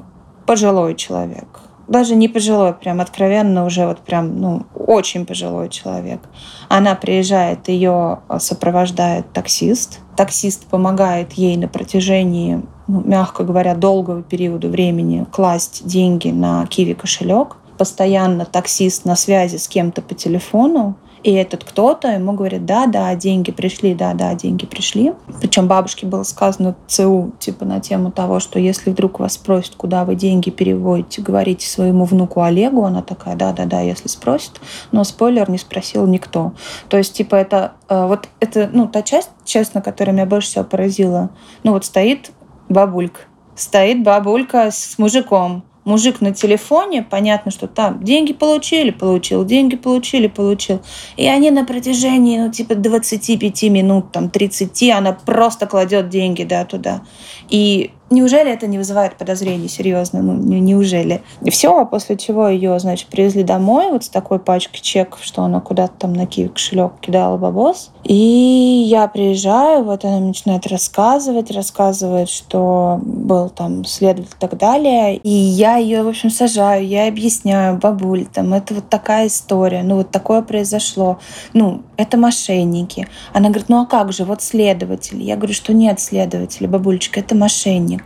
пожилой 0.48 0.96
человек, 0.96 1.60
даже 1.88 2.16
не 2.16 2.28
пожилой, 2.28 2.74
прям 2.74 3.00
откровенно 3.00 3.64
уже 3.64 3.86
вот 3.86 4.00
прям, 4.00 4.42
ну, 4.42 4.64
очень 4.74 5.24
пожилой 5.24 5.70
человек. 5.70 6.22
Она 6.68 6.96
приезжает, 6.96 7.68
ее 7.68 8.22
сопровождает 8.40 9.32
таксист. 9.34 10.00
Таксист 10.16 10.66
помогает 10.66 11.34
ей 11.34 11.58
на 11.58 11.68
протяжении, 11.68 12.64
ну, 12.88 13.02
мягко 13.06 13.44
говоря, 13.44 13.76
долгого 13.76 14.24
периода 14.24 14.68
времени 14.68 15.28
класть 15.32 15.86
деньги 15.86 16.30
на 16.30 16.66
киви 16.66 16.94
кошелек. 16.94 17.58
Постоянно 17.78 18.46
таксист 18.46 19.06
на 19.06 19.16
связи 19.16 19.58
с 19.58 19.68
кем-то 19.68 20.02
по 20.02 20.16
телефону. 20.16 20.98
И 21.24 21.34
этот 21.34 21.64
кто-то 21.64 22.10
ему 22.10 22.34
говорит, 22.34 22.66
да, 22.66 22.86
да, 22.86 23.14
деньги 23.16 23.52
пришли, 23.52 23.94
да, 23.94 24.14
да, 24.14 24.34
деньги 24.34 24.66
пришли. 24.66 25.14
Причем 25.42 25.68
бабушке 25.68 26.06
было 26.06 26.24
сказано 26.24 26.76
ЦУ, 26.88 27.34
типа 27.40 27.66
на 27.66 27.80
тему 27.80 28.12
того, 28.12 28.40
что 28.40 28.60
если 28.60 28.92
вдруг 28.92 29.20
вас 29.20 29.34
спросят, 29.34 29.76
куда 29.76 30.06
вы 30.06 30.16
деньги 30.16 30.50
переводите, 30.52 31.22
говорите 31.22 31.68
своему 31.68 32.06
внуку 32.06 32.42
Олегу, 32.42 32.84
она 32.84 33.02
такая, 33.02 33.36
да, 33.36 33.52
да, 33.52 33.66
да, 33.66 33.82
если 33.82 34.08
спросит. 34.08 34.62
Но 34.92 35.04
спойлер, 35.04 35.50
не 35.50 35.58
спросил 35.58 36.06
никто. 36.08 36.54
То 36.88 36.98
есть, 36.98 37.14
типа, 37.14 37.36
это 37.36 37.74
э, 37.90 38.06
вот 38.06 38.30
это, 38.40 38.70
ну, 38.72 38.88
та 38.88 39.02
часть, 39.02 39.32
честно, 39.44 39.82
которая 39.82 40.16
меня 40.16 40.26
больше 40.26 40.50
всего 40.50 40.64
поразила. 40.64 41.32
Ну, 41.64 41.72
вот 41.74 41.84
стоит 41.84 42.32
бабулька, 42.70 43.22
стоит 43.56 44.04
бабулька 44.04 44.72
с 44.72 44.98
мужиком, 44.98 45.64
мужик 45.88 46.22
на 46.22 46.34
телефоне, 46.34 47.02
понятно, 47.02 47.50
что 47.50 47.68
там 47.68 48.04
деньги 48.04 48.34
получили, 48.34 48.92
получил, 48.92 49.46
деньги 49.46 49.78
получили, 49.78 50.28
получил. 50.28 50.82
И 51.16 51.26
они 51.26 51.50
на 51.50 51.66
протяжении, 51.66 52.38
ну, 52.38 52.52
типа 52.52 52.76
25 52.76 53.64
минут, 53.64 54.12
там, 54.12 54.30
30, 54.30 54.90
она 54.92 55.14
просто 55.14 55.66
кладет 55.66 56.10
деньги, 56.10 56.44
да, 56.44 56.66
туда. 56.66 57.04
И 57.50 57.92
Неужели 58.10 58.52
это 58.52 58.68
не 58.68 58.78
вызывает 58.78 59.18
подозрений, 59.18 59.68
серьезно? 59.68 60.22
Ну, 60.22 60.34
неужели? 60.34 61.22
И 61.44 61.50
все, 61.50 61.86
после 61.86 62.16
чего 62.16 62.48
ее, 62.48 62.80
значит, 62.80 63.08
привезли 63.08 63.44
домой 63.44 63.92
вот 63.92 64.06
с 64.06 64.10
такой 64.10 64.40
пачкой 64.40 64.80
чеков, 64.82 65.20
что 65.24 65.44
она 65.44 65.60
куда-то 65.60 65.94
там 66.00 66.14
на 66.14 66.26
киви 66.26 66.48
кошелек 66.48 66.94
кидала 67.02 67.38
бабос. 67.38 67.92
И 68.04 68.86
я 68.88 69.08
приезжаю, 69.08 69.84
вот 69.84 70.06
она 70.06 70.20
начинает 70.20 70.68
рассказывать, 70.68 71.52
рассказывает, 71.52 72.30
что 72.30 73.00
был 73.04 73.50
там 73.50 73.84
следователь 73.84 74.36
и 74.38 74.40
так 74.40 74.58
далее. 74.58 75.18
И 75.18 75.30
я 75.30 75.78
ее, 75.78 76.04
в 76.04 76.08
общем, 76.08 76.30
сажаю, 76.30 76.88
я 76.88 77.08
объясняю, 77.08 77.78
бабуль, 77.78 78.26
там, 78.26 78.54
это 78.54 78.74
вот 78.74 78.90
такая 78.90 79.28
история, 79.28 79.84
ну, 79.84 79.98
вот 79.98 80.12
такое 80.12 80.42
произошло. 80.42 81.20
Ну, 81.54 81.82
это 81.98 82.18
мошенники. 82.18 83.08
Она 83.34 83.50
говорит, 83.50 83.70
ну 83.70 83.82
а 83.82 83.86
как 83.86 84.14
же, 84.14 84.24
вот 84.24 84.42
следователь. 84.42 85.22
Я 85.22 85.36
говорю, 85.36 85.54
что 85.54 85.74
нет 85.74 86.00
следователя, 86.00 86.68
бабулечка, 86.68 87.20
это 87.20 87.36
мошенник. 87.36 87.97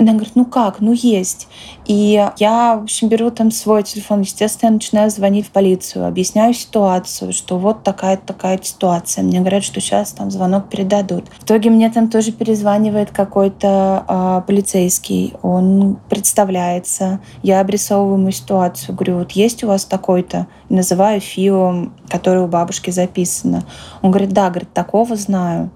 Она 0.00 0.12
говорит, 0.12 0.32
ну 0.34 0.46
как, 0.46 0.80
ну 0.80 0.92
есть. 0.92 1.46
И 1.84 2.26
я, 2.38 2.76
в 2.76 2.84
общем, 2.84 3.08
беру 3.08 3.30
там 3.30 3.50
свой 3.50 3.82
телефон, 3.82 4.22
естественно, 4.22 4.70
я 4.70 4.74
начинаю 4.74 5.10
звонить 5.10 5.46
в 5.46 5.50
полицию, 5.50 6.06
объясняю 6.06 6.54
ситуацию, 6.54 7.34
что 7.34 7.58
вот 7.58 7.82
такая-то 7.82 8.28
такая 8.28 8.58
ситуация. 8.62 9.22
Мне 9.22 9.40
говорят, 9.40 9.62
что 9.62 9.80
сейчас 9.80 10.12
там 10.12 10.30
звонок 10.30 10.70
передадут. 10.70 11.28
В 11.40 11.44
итоге 11.44 11.68
мне 11.68 11.90
там 11.90 12.08
тоже 12.08 12.32
перезванивает 12.32 13.10
какой-то 13.10 14.04
а, 14.08 14.40
полицейский, 14.40 15.34
он 15.42 15.98
представляется, 16.08 17.20
я 17.42 17.60
обрисовываю 17.60 18.18
ему 18.18 18.30
ситуацию, 18.30 18.94
говорю, 18.94 19.18
вот 19.18 19.32
есть 19.32 19.62
у 19.64 19.66
вас 19.66 19.84
такой-то, 19.84 20.46
называю 20.70 21.20
ФИО, 21.20 21.90
который 22.08 22.42
у 22.42 22.46
бабушки 22.46 22.90
записано. 22.90 23.64
Он 24.00 24.10
говорит, 24.10 24.30
да, 24.30 24.48
говорит, 24.48 24.72
такого 24.72 25.14
знаю. 25.16 25.70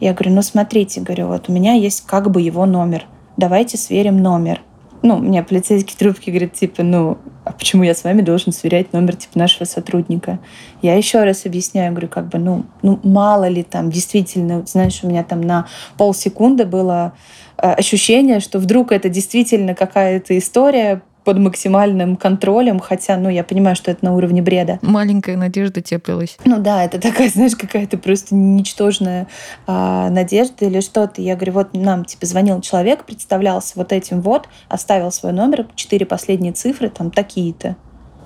Я 0.00 0.12
говорю, 0.12 0.32
ну 0.34 0.42
смотрите, 0.42 1.00
говорю, 1.00 1.28
вот 1.28 1.48
у 1.48 1.52
меня 1.52 1.74
есть 1.74 2.06
как 2.06 2.30
бы 2.30 2.40
его 2.40 2.66
номер 2.66 3.06
давайте 3.36 3.76
сверим 3.76 4.22
номер. 4.22 4.62
Ну, 5.02 5.18
мне 5.18 5.42
полицейский 5.42 5.94
трубки 5.96 6.30
говорит, 6.30 6.54
типа, 6.54 6.82
ну, 6.82 7.18
а 7.44 7.52
почему 7.52 7.84
я 7.84 7.94
с 7.94 8.02
вами 8.02 8.22
должен 8.22 8.52
сверять 8.52 8.92
номер, 8.92 9.14
типа, 9.14 9.38
нашего 9.38 9.64
сотрудника? 9.64 10.40
Я 10.82 10.96
еще 10.96 11.22
раз 11.22 11.44
объясняю, 11.46 11.92
говорю, 11.92 12.08
как 12.08 12.28
бы, 12.28 12.38
ну, 12.38 12.64
ну 12.82 12.98
мало 13.04 13.46
ли 13.46 13.62
там, 13.62 13.90
действительно, 13.90 14.64
знаешь, 14.66 15.00
у 15.02 15.08
меня 15.08 15.22
там 15.22 15.42
на 15.42 15.66
полсекунды 15.96 16.64
было 16.64 17.12
э, 17.58 17.70
ощущение, 17.72 18.40
что 18.40 18.58
вдруг 18.58 18.90
это 18.90 19.08
действительно 19.08 19.74
какая-то 19.74 20.36
история 20.36 21.02
под 21.26 21.38
максимальным 21.38 22.16
контролем, 22.16 22.78
хотя, 22.78 23.16
ну, 23.16 23.28
я 23.28 23.42
понимаю, 23.42 23.74
что 23.74 23.90
это 23.90 24.04
на 24.04 24.14
уровне 24.14 24.42
бреда. 24.42 24.78
Маленькая 24.80 25.36
надежда 25.36 25.80
теплилась. 25.80 26.38
Ну 26.44 26.60
да, 26.60 26.84
это 26.84 27.00
такая, 27.00 27.28
знаешь, 27.34 27.56
какая-то 27.56 27.98
просто 27.98 28.36
ничтожная 28.36 29.26
а, 29.66 30.08
надежда 30.08 30.66
или 30.66 30.80
что-то. 30.80 31.20
Я 31.20 31.34
говорю, 31.34 31.54
вот 31.54 31.74
нам, 31.74 32.04
типа, 32.04 32.26
звонил 32.26 32.60
человек, 32.60 33.04
представлялся 33.04 33.72
вот 33.74 33.92
этим 33.92 34.20
вот, 34.20 34.48
оставил 34.68 35.10
свой 35.10 35.32
номер, 35.32 35.66
четыре 35.74 36.06
последние 36.06 36.52
цифры, 36.52 36.90
там, 36.90 37.10
такие-то. 37.10 37.74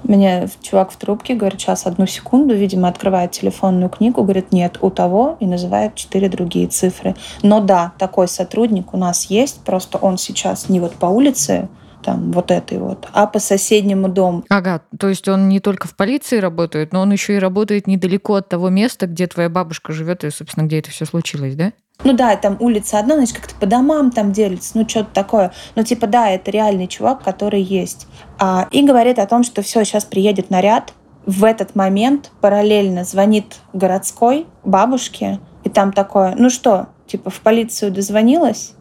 Мне 0.02 0.48
чувак 0.60 0.90
в 0.92 0.96
трубке 0.96 1.34
говорит, 1.34 1.58
сейчас 1.58 1.86
одну 1.86 2.06
секунду, 2.06 2.54
видимо, 2.54 2.88
открывает 2.88 3.30
телефонную 3.30 3.88
книгу, 3.88 4.22
говорит, 4.22 4.52
нет, 4.52 4.76
у 4.82 4.90
того, 4.90 5.38
и 5.40 5.46
называет 5.46 5.94
четыре 5.94 6.28
другие 6.28 6.66
цифры. 6.66 7.16
Но 7.42 7.60
да, 7.60 7.92
такой 7.98 8.28
сотрудник 8.28 8.92
у 8.92 8.98
нас 8.98 9.26
есть, 9.30 9.60
просто 9.64 9.96
он 9.96 10.18
сейчас 10.18 10.68
не 10.68 10.80
вот 10.80 10.96
по 10.96 11.06
улице 11.06 11.68
там 12.02 12.32
вот 12.32 12.50
этой 12.50 12.78
вот, 12.78 13.08
а 13.12 13.26
по 13.26 13.38
соседнему 13.38 14.08
дому. 14.08 14.44
Ага, 14.48 14.82
то 14.98 15.08
есть 15.08 15.28
он 15.28 15.48
не 15.48 15.60
только 15.60 15.88
в 15.88 15.94
полиции 15.94 16.38
работает, 16.38 16.92
но 16.92 17.00
он 17.00 17.12
еще 17.12 17.36
и 17.36 17.38
работает 17.38 17.86
недалеко 17.86 18.34
от 18.34 18.48
того 18.48 18.68
места, 18.68 19.06
где 19.06 19.26
твоя 19.26 19.48
бабушка 19.48 19.92
живет 19.92 20.24
и, 20.24 20.30
собственно, 20.30 20.64
где 20.64 20.78
это 20.78 20.90
все 20.90 21.04
случилось, 21.04 21.54
да? 21.54 21.72
Ну 22.02 22.14
да, 22.14 22.34
там 22.36 22.56
улица 22.60 22.98
одна, 22.98 23.16
значит, 23.16 23.36
как-то 23.36 23.54
по 23.56 23.66
домам 23.66 24.10
там 24.10 24.32
делится, 24.32 24.72
ну 24.74 24.88
что-то 24.88 25.10
такое. 25.12 25.52
Но 25.74 25.82
типа 25.82 26.06
да, 26.06 26.30
это 26.30 26.50
реальный 26.50 26.86
чувак, 26.86 27.22
который 27.22 27.60
есть. 27.60 28.06
А, 28.38 28.68
и 28.70 28.82
говорит 28.82 29.18
о 29.18 29.26
том, 29.26 29.44
что 29.44 29.62
все, 29.62 29.84
сейчас 29.84 30.04
приедет 30.04 30.50
наряд. 30.50 30.94
В 31.26 31.44
этот 31.44 31.76
момент 31.76 32.30
параллельно 32.40 33.04
звонит 33.04 33.56
городской 33.74 34.46
бабушке, 34.64 35.38
и 35.64 35.68
там 35.68 35.92
такое, 35.92 36.34
ну 36.38 36.48
что, 36.48 36.88
типа 37.06 37.28
в 37.28 37.40
полицию 37.40 37.92
дозвонилась? 37.92 38.72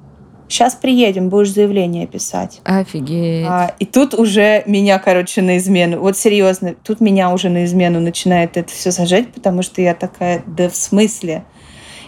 Сейчас 0.50 0.74
приедем, 0.74 1.30
будешь 1.30 1.54
заявление 1.54 2.08
писать. 2.08 2.60
Офигеть. 2.64 3.46
А, 3.48 3.72
и 3.78 3.86
тут 3.86 4.16
уже 4.16 4.64
меня, 4.66 4.98
короче, 4.98 5.44
на 5.44 5.58
измену. 5.58 6.00
Вот 6.00 6.18
серьезно, 6.18 6.74
тут 6.84 7.02
меня 7.02 7.32
уже 7.32 7.50
на 7.50 7.66
измену 7.66 8.00
начинает 8.00 8.58
это 8.58 8.72
все 8.72 8.92
сажать, 8.92 9.32
потому 9.32 9.62
что 9.62 9.82
я 9.82 9.94
такая, 9.94 10.44
да 10.48 10.68
в 10.68 10.76
смысле? 10.76 11.46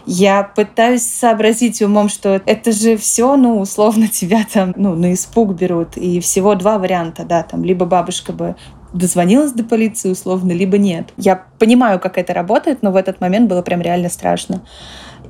Я 0.08 0.42
пытаюсь 0.42 1.04
сообразить 1.04 1.84
умом, 1.84 2.10
что 2.10 2.42
это 2.48 2.72
же 2.72 2.98
все, 2.98 3.36
ну, 3.36 3.60
условно, 3.60 4.08
тебя 4.12 4.44
там, 4.52 4.74
ну, 4.76 4.96
на 4.96 5.14
испуг 5.14 5.54
берут. 5.54 5.96
И 5.96 6.20
всего 6.20 6.56
два 6.56 6.80
варианта, 6.80 7.24
да, 7.24 7.44
там, 7.44 7.64
либо 7.64 7.86
бабушка 7.86 8.34
бы 8.34 8.56
дозвонилась 8.92 9.54
до 9.54 9.64
полиции 9.64 10.10
условно, 10.10 10.52
либо 10.52 10.78
нет. 10.78 11.14
Я 11.16 11.46
понимаю, 11.60 12.00
как 12.00 12.18
это 12.18 12.34
работает, 12.34 12.82
но 12.82 12.92
в 12.92 12.96
этот 12.96 13.22
момент 13.22 13.48
было 13.50 13.62
прям 13.62 13.82
реально 13.82 14.10
страшно. 14.10 14.64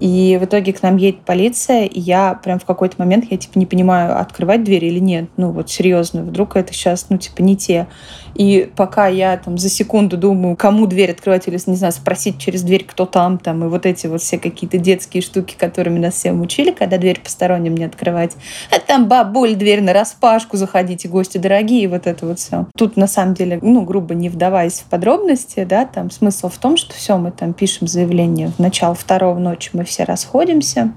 И 0.01 0.39
в 0.41 0.45
итоге 0.45 0.73
к 0.73 0.81
нам 0.81 0.97
едет 0.97 1.21
полиция, 1.21 1.85
и 1.85 1.99
я 1.99 2.33
прям 2.33 2.57
в 2.57 2.65
какой-то 2.65 2.95
момент, 2.97 3.25
я 3.29 3.37
типа 3.37 3.59
не 3.59 3.67
понимаю, 3.67 4.19
открывать 4.19 4.63
дверь 4.63 4.85
или 4.85 4.97
нет. 4.97 5.29
Ну 5.37 5.51
вот 5.51 5.69
серьезно, 5.69 6.23
вдруг 6.23 6.55
это 6.55 6.73
сейчас, 6.73 7.05
ну 7.09 7.19
типа 7.19 7.43
не 7.43 7.55
те. 7.55 7.87
И 8.33 8.71
пока 8.75 9.07
я 9.07 9.37
там 9.37 9.59
за 9.59 9.69
секунду 9.69 10.17
думаю, 10.17 10.55
кому 10.55 10.87
дверь 10.87 11.11
открывать 11.11 11.47
или, 11.47 11.59
не 11.67 11.75
знаю, 11.75 11.93
спросить 11.93 12.39
через 12.39 12.63
дверь, 12.63 12.83
кто 12.87 13.05
там, 13.05 13.37
там, 13.37 13.63
и 13.63 13.67
вот 13.67 13.85
эти 13.85 14.07
вот 14.07 14.21
все 14.21 14.39
какие-то 14.39 14.79
детские 14.79 15.21
штуки, 15.21 15.55
которыми 15.55 15.99
нас 15.99 16.15
всем 16.15 16.41
учили, 16.41 16.71
когда 16.71 16.97
дверь 16.97 17.19
посторонним 17.19 17.75
не 17.75 17.83
открывать. 17.83 18.31
А 18.75 18.79
там 18.79 19.07
бабуль, 19.07 19.53
дверь 19.53 19.81
на 19.81 19.93
распашку, 19.93 20.57
заходите, 20.57 21.09
гости 21.09 21.37
дорогие, 21.37 21.87
вот 21.87 22.07
это 22.07 22.25
вот 22.25 22.39
все. 22.39 22.65
Тут 22.75 22.97
на 22.97 23.05
самом 23.05 23.35
деле, 23.35 23.59
ну, 23.61 23.81
грубо 23.81 24.15
не 24.15 24.29
вдаваясь 24.29 24.79
в 24.79 24.85
подробности, 24.85 25.63
да, 25.63 25.85
там 25.85 26.09
смысл 26.09 26.49
в 26.49 26.57
том, 26.57 26.77
что 26.77 26.95
все, 26.95 27.17
мы 27.17 27.29
там 27.29 27.53
пишем 27.53 27.85
заявление 27.85 28.51
в 28.57 28.59
начало 28.59 28.95
второго 28.95 29.37
ночи, 29.37 29.69
мы 29.73 29.83
все 29.91 30.05
расходимся, 30.05 30.93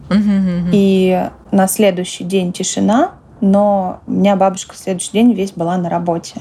и 0.73 1.29
на 1.51 1.67
следующий 1.67 2.25
день 2.25 2.53
тишина, 2.53 3.13
но 3.41 4.01
у 4.07 4.13
меня 4.13 4.37
бабушка 4.37 4.75
в 4.75 4.79
следующий 4.79 5.13
день 5.13 5.33
весь 5.33 5.53
была 5.53 5.77
на 5.77 5.91
работе. 5.91 6.41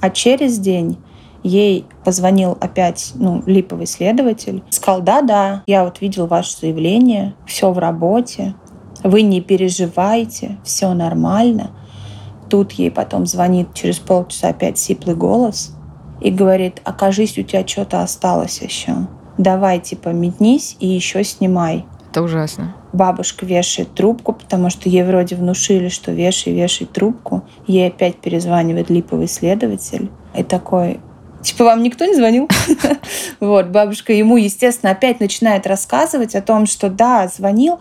А 0.00 0.10
через 0.10 0.58
день 0.58 0.98
ей 1.44 1.84
позвонил 2.04 2.56
опять 2.60 3.12
ну, 3.14 3.42
липовый 3.46 3.86
следователь. 3.86 4.62
Сказал, 4.70 5.02
да-да, 5.02 5.62
я 5.66 5.84
вот 5.84 6.00
видел 6.00 6.26
ваше 6.26 6.56
заявление, 6.56 7.34
все 7.46 7.70
в 7.70 7.78
работе, 7.78 8.54
вы 9.04 9.22
не 9.22 9.40
переживайте, 9.40 10.58
все 10.64 10.92
нормально. 10.94 11.70
Тут 12.48 12.72
ей 12.72 12.90
потом 12.90 13.26
звонит 13.26 13.74
через 13.74 13.98
полчаса 13.98 14.48
опять 14.48 14.78
сиплый 14.78 15.14
голос 15.14 15.74
и 16.20 16.30
говорит, 16.30 16.80
окажись, 16.84 17.38
у 17.38 17.42
тебя 17.42 17.66
что-то 17.66 18.02
осталось 18.02 18.60
еще. 18.62 19.06
Давай, 19.38 19.80
типа, 19.80 20.10
метнись 20.10 20.76
и 20.80 20.86
еще 20.86 21.24
снимай. 21.24 21.86
Это 22.10 22.22
ужасно. 22.22 22.74
Бабушка 22.92 23.46
вешает 23.46 23.94
трубку, 23.94 24.34
потому 24.34 24.68
что 24.68 24.88
ей 24.88 25.02
вроде 25.02 25.34
внушили, 25.34 25.88
что 25.88 26.12
вешай, 26.12 26.52
вешай 26.52 26.86
трубку. 26.86 27.42
Ей 27.66 27.88
опять 27.88 28.16
перезванивает 28.18 28.90
липовый 28.90 29.28
следователь. 29.28 30.10
И 30.36 30.42
такой, 30.42 31.00
Типа, 31.42 31.64
вам 31.64 31.82
никто 31.82 32.04
не 32.04 32.14
звонил? 32.14 32.48
Вот, 33.40 33.66
бабушка 33.68 34.12
ему, 34.12 34.36
естественно, 34.36 34.92
опять 34.92 35.18
начинает 35.18 35.66
рассказывать 35.66 36.36
о 36.36 36.42
том, 36.42 36.66
что 36.66 36.88
да, 36.88 37.26
звонил, 37.26 37.80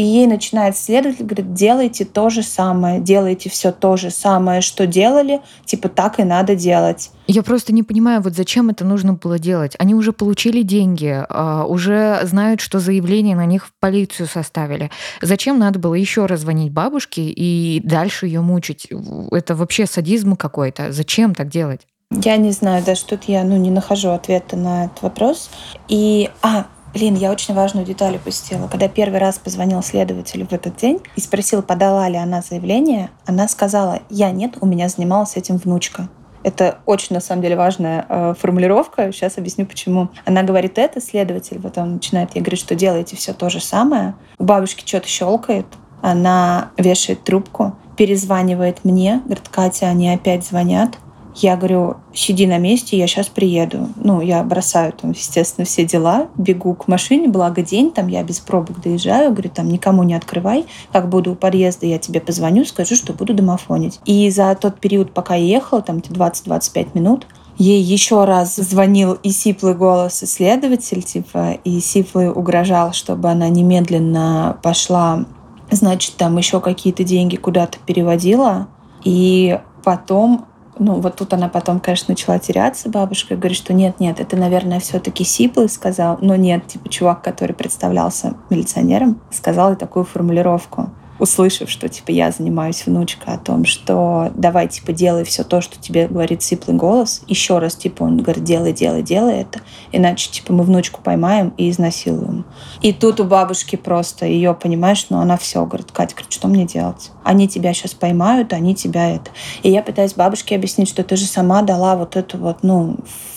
и 0.00 0.02
ей 0.02 0.26
начинает 0.26 0.78
следователь, 0.78 1.26
говорит, 1.26 1.52
делайте 1.52 2.06
то 2.06 2.30
же 2.30 2.42
самое, 2.42 3.00
делайте 3.00 3.50
все 3.50 3.70
то 3.70 3.98
же 3.98 4.10
самое, 4.10 4.62
что 4.62 4.86
делали, 4.86 5.42
типа 5.66 5.90
так 5.90 6.18
и 6.18 6.24
надо 6.24 6.56
делать. 6.56 7.10
Я 7.26 7.42
просто 7.42 7.74
не 7.74 7.82
понимаю, 7.82 8.22
вот 8.22 8.34
зачем 8.34 8.70
это 8.70 8.86
нужно 8.86 9.12
было 9.12 9.38
делать. 9.38 9.76
Они 9.78 9.94
уже 9.94 10.14
получили 10.14 10.62
деньги, 10.62 11.22
а, 11.28 11.66
уже 11.66 12.18
знают, 12.22 12.62
что 12.62 12.80
заявление 12.80 13.36
на 13.36 13.44
них 13.44 13.66
в 13.66 13.72
полицию 13.78 14.26
составили. 14.26 14.90
Зачем 15.20 15.58
надо 15.58 15.78
было 15.78 15.92
еще 15.92 16.24
раз 16.24 16.40
звонить 16.40 16.72
бабушке 16.72 17.20
и 17.20 17.82
дальше 17.84 18.24
ее 18.24 18.40
мучить? 18.40 18.88
Это 19.30 19.54
вообще 19.54 19.84
садизм 19.84 20.34
какой-то. 20.34 20.92
Зачем 20.92 21.34
так 21.34 21.48
делать? 21.50 21.82
Я 22.10 22.38
не 22.38 22.52
знаю, 22.52 22.82
даже 22.82 23.04
тут 23.04 23.24
я 23.24 23.44
ну, 23.44 23.58
не 23.58 23.70
нахожу 23.70 24.08
ответа 24.08 24.56
на 24.56 24.86
этот 24.86 25.02
вопрос. 25.02 25.50
И, 25.88 26.30
а, 26.40 26.68
Блин, 26.92 27.14
я 27.14 27.30
очень 27.30 27.54
важную 27.54 27.86
деталь 27.86 28.16
упустила. 28.16 28.66
Когда 28.66 28.88
первый 28.88 29.20
раз 29.20 29.38
позвонил 29.38 29.82
следователю 29.82 30.46
в 30.46 30.52
этот 30.52 30.76
день 30.76 31.00
и 31.14 31.20
спросил, 31.20 31.62
подала 31.62 32.08
ли 32.08 32.16
она 32.16 32.42
заявление, 32.42 33.10
она 33.26 33.46
сказала, 33.46 34.00
я 34.10 34.30
нет, 34.32 34.56
у 34.60 34.66
меня 34.66 34.88
занималась 34.88 35.36
этим 35.36 35.56
внучка. 35.56 36.08
Это 36.42 36.78
очень, 36.86 37.14
на 37.14 37.20
самом 37.20 37.42
деле, 37.42 37.54
важная 37.54 38.06
э, 38.08 38.34
формулировка. 38.38 39.12
Сейчас 39.12 39.36
объясню, 39.36 39.66
почему. 39.66 40.08
Она 40.24 40.42
говорит 40.42 40.78
это, 40.78 41.00
следователь, 41.00 41.58
вот 41.58 41.76
он 41.76 41.94
начинает 41.94 42.34
ей 42.34 42.40
говорить, 42.40 42.60
что 42.60 42.74
делаете 42.74 43.14
все 43.14 43.34
то 43.34 43.50
же 43.50 43.60
самое. 43.60 44.14
У 44.38 44.44
бабушки 44.44 44.86
что-то 44.86 45.06
щелкает, 45.06 45.66
она 46.00 46.70
вешает 46.78 47.22
трубку, 47.24 47.76
перезванивает 47.96 48.84
мне, 48.84 49.20
говорит, 49.24 49.48
Катя, 49.48 49.86
они 49.86 50.10
опять 50.10 50.46
звонят. 50.46 50.96
Я 51.42 51.56
говорю, 51.56 51.96
сиди 52.12 52.46
на 52.46 52.58
месте, 52.58 52.98
я 52.98 53.06
сейчас 53.06 53.28
приеду. 53.28 53.88
Ну, 53.96 54.20
я 54.20 54.42
бросаю 54.42 54.92
там, 54.92 55.12
естественно, 55.12 55.64
все 55.64 55.86
дела, 55.86 56.28
бегу 56.36 56.74
к 56.74 56.86
машине, 56.86 57.28
благо 57.28 57.62
день, 57.62 57.90
там 57.90 58.08
я 58.08 58.22
без 58.22 58.40
пробок 58.40 58.82
доезжаю, 58.82 59.32
говорю, 59.32 59.50
там 59.50 59.68
никому 59.68 60.02
не 60.02 60.14
открывай, 60.14 60.66
как 60.92 61.08
буду 61.08 61.32
у 61.32 61.34
подъезда, 61.34 61.86
я 61.86 61.98
тебе 61.98 62.20
позвоню, 62.20 62.64
скажу, 62.66 62.94
что 62.94 63.14
буду 63.14 63.32
домофонить. 63.32 64.00
И 64.04 64.28
за 64.30 64.54
тот 64.54 64.80
период, 64.80 65.14
пока 65.14 65.34
я 65.34 65.46
ехала, 65.46 65.80
там 65.80 65.98
20-25 65.98 66.88
минут, 66.92 67.26
ей 67.56 67.82
еще 67.82 68.24
раз 68.24 68.56
звонил 68.56 69.14
и 69.14 69.30
сиплый 69.30 69.74
голос 69.74 70.22
исследователь, 70.22 71.02
типа, 71.02 71.58
и 71.64 71.80
сиплый 71.80 72.30
угрожал, 72.30 72.92
чтобы 72.92 73.30
она 73.30 73.48
немедленно 73.48 74.58
пошла, 74.62 75.24
значит, 75.70 76.16
там 76.16 76.36
еще 76.36 76.60
какие-то 76.60 77.04
деньги 77.04 77.36
куда-то 77.36 77.78
переводила. 77.86 78.68
И 79.04 79.58
потом 79.82 80.46
ну, 80.80 80.94
вот 80.98 81.16
тут 81.16 81.32
она 81.34 81.48
потом, 81.48 81.78
конечно, 81.78 82.12
начала 82.12 82.38
теряться, 82.38 82.88
бабушка, 82.88 83.36
говорит, 83.36 83.56
что 83.56 83.72
нет-нет, 83.72 84.18
это, 84.18 84.36
наверное, 84.36 84.80
все 84.80 84.98
таки 84.98 85.24
Сиплый 85.24 85.68
сказал, 85.68 86.18
но 86.22 86.36
нет, 86.36 86.66
типа, 86.66 86.88
чувак, 86.88 87.22
который 87.22 87.52
представлялся 87.52 88.34
милиционером, 88.48 89.20
сказал 89.30 89.76
такую 89.76 90.04
формулировку 90.06 90.90
услышав, 91.20 91.70
что 91.70 91.88
типа 91.88 92.10
я 92.10 92.32
занимаюсь 92.32 92.84
внучка, 92.86 93.34
о 93.34 93.38
том, 93.38 93.64
что 93.64 94.32
давай 94.34 94.68
типа 94.68 94.92
делай 94.92 95.24
все 95.24 95.44
то, 95.44 95.60
что 95.60 95.78
тебе 95.78 96.08
говорит 96.08 96.42
сиплый 96.42 96.76
голос, 96.76 97.22
еще 97.28 97.58
раз 97.58 97.76
типа 97.76 98.02
он 98.02 98.18
говорит 98.18 98.42
делай, 98.42 98.72
делай, 98.72 99.02
делай 99.02 99.42
это, 99.42 99.60
иначе 99.92 100.30
типа 100.30 100.52
мы 100.52 100.64
внучку 100.64 101.00
поймаем 101.02 101.52
и 101.56 101.70
изнасилуем. 101.70 102.46
И 102.80 102.92
тут 102.92 103.20
у 103.20 103.24
бабушки 103.24 103.76
просто 103.76 104.26
ее 104.26 104.54
понимаешь, 104.54 105.06
но 105.10 105.20
она 105.20 105.36
все 105.36 105.64
говорит, 105.64 105.92
Катя, 105.92 106.14
говорит, 106.14 106.32
что 106.32 106.48
мне 106.48 106.64
делать? 106.64 107.10
Они 107.22 107.46
тебя 107.46 107.74
сейчас 107.74 107.92
поймают, 107.92 108.52
они 108.52 108.74
тебя 108.74 109.10
это. 109.10 109.30
И 109.62 109.70
я 109.70 109.82
пытаюсь 109.82 110.14
бабушке 110.14 110.56
объяснить, 110.56 110.88
что 110.88 111.04
ты 111.04 111.16
же 111.16 111.26
сама 111.26 111.62
дала 111.62 111.96
вот 111.96 112.16
эту 112.16 112.38
вот, 112.38 112.58
ну, 112.62 112.96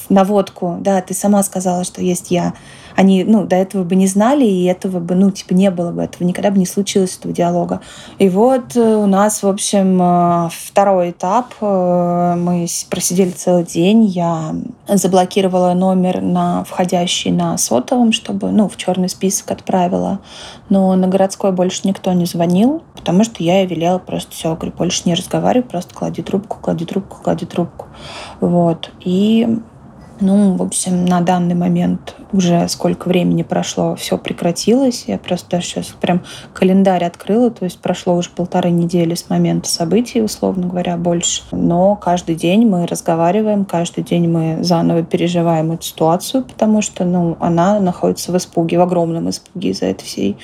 наводку, 0.09 0.77
да, 0.79 1.01
ты 1.01 1.13
сама 1.13 1.43
сказала, 1.43 1.83
что 1.83 2.01
есть 2.01 2.31
я 2.31 2.53
они, 2.95 3.23
ну, 3.23 3.45
до 3.45 3.55
этого 3.55 3.83
бы 3.83 3.95
не 3.95 4.07
знали, 4.07 4.45
и 4.45 4.65
этого 4.65 4.99
бы, 4.99 5.15
ну, 5.15 5.31
типа, 5.31 5.53
не 5.53 5.71
было 5.71 5.91
бы 5.91 6.03
этого, 6.03 6.23
никогда 6.27 6.51
бы 6.51 6.59
не 6.59 6.65
случилось 6.65 7.17
этого 7.17 7.33
диалога. 7.33 7.81
И 8.19 8.29
вот 8.29 8.75
э, 8.75 8.95
у 8.95 9.05
нас, 9.05 9.43
в 9.43 9.47
общем, 9.47 9.99
э, 10.01 10.49
второй 10.51 11.11
этап. 11.11 11.53
Э, 11.61 12.35
мы 12.37 12.67
просидели 12.89 13.31
целый 13.31 13.63
день. 13.63 14.05
Я 14.05 14.55
заблокировала 14.87 15.73
номер 15.73 16.21
на 16.21 16.63
входящий 16.63 17.31
на 17.31 17.57
сотовом, 17.57 18.11
чтобы, 18.11 18.51
ну, 18.51 18.67
в 18.67 18.77
черный 18.77 19.09
список 19.09 19.51
отправила. 19.51 20.19
Но 20.69 20.95
на 20.95 21.07
городской 21.07 21.51
больше 21.51 21.81
никто 21.83 22.13
не 22.13 22.25
звонил, 22.25 22.83
потому 22.95 23.23
что 23.23 23.43
я 23.43 23.59
ей 23.59 23.67
велела 23.67 23.99
просто 23.99 24.31
все, 24.31 24.55
говорю, 24.55 24.73
больше 24.77 25.03
не 25.05 25.13
разговаривай, 25.13 25.67
просто 25.67 25.93
клади 25.93 26.21
трубку, 26.21 26.57
клади 26.61 26.85
трубку, 26.85 27.17
клади 27.21 27.45
трубку. 27.45 27.87
Вот. 28.39 28.91
И 29.01 29.47
Ну, 30.19 30.55
в 30.55 30.61
общем, 30.61 31.05
на 31.05 31.21
данный 31.21 31.55
момент 31.55 32.15
уже 32.31 32.67
сколько 32.67 33.07
времени 33.07 33.43
прошло, 33.43 33.95
все 33.95 34.17
прекратилось. 34.17 35.05
Я 35.07 35.17
просто 35.17 35.61
сейчас 35.61 35.87
прям 35.87 36.23
календарь 36.53 37.03
открыла, 37.03 37.51
то 37.51 37.65
есть 37.65 37.79
прошло 37.79 38.15
уже 38.15 38.29
полторы 38.29 38.71
недели 38.71 39.15
с 39.15 39.29
момента 39.29 39.69
событий, 39.69 40.21
условно 40.21 40.67
говоря, 40.67 40.97
больше. 40.97 41.43
Но 41.51 41.95
каждый 41.95 42.35
день 42.35 42.67
мы 42.67 42.85
разговариваем, 42.85 43.65
каждый 43.65 44.03
день 44.03 44.27
мы 44.27 44.63
заново 44.63 45.03
переживаем 45.03 45.71
эту 45.71 45.83
ситуацию, 45.83 46.43
потому 46.43 46.81
что, 46.81 47.05
ну, 47.05 47.37
она 47.39 47.79
находится 47.79 48.31
в 48.31 48.37
испуге, 48.37 48.77
в 48.77 48.81
огромном 48.81 49.29
испуге 49.29 49.69
из-за 49.69 49.87
этой 49.87 50.05
всей 50.05 50.37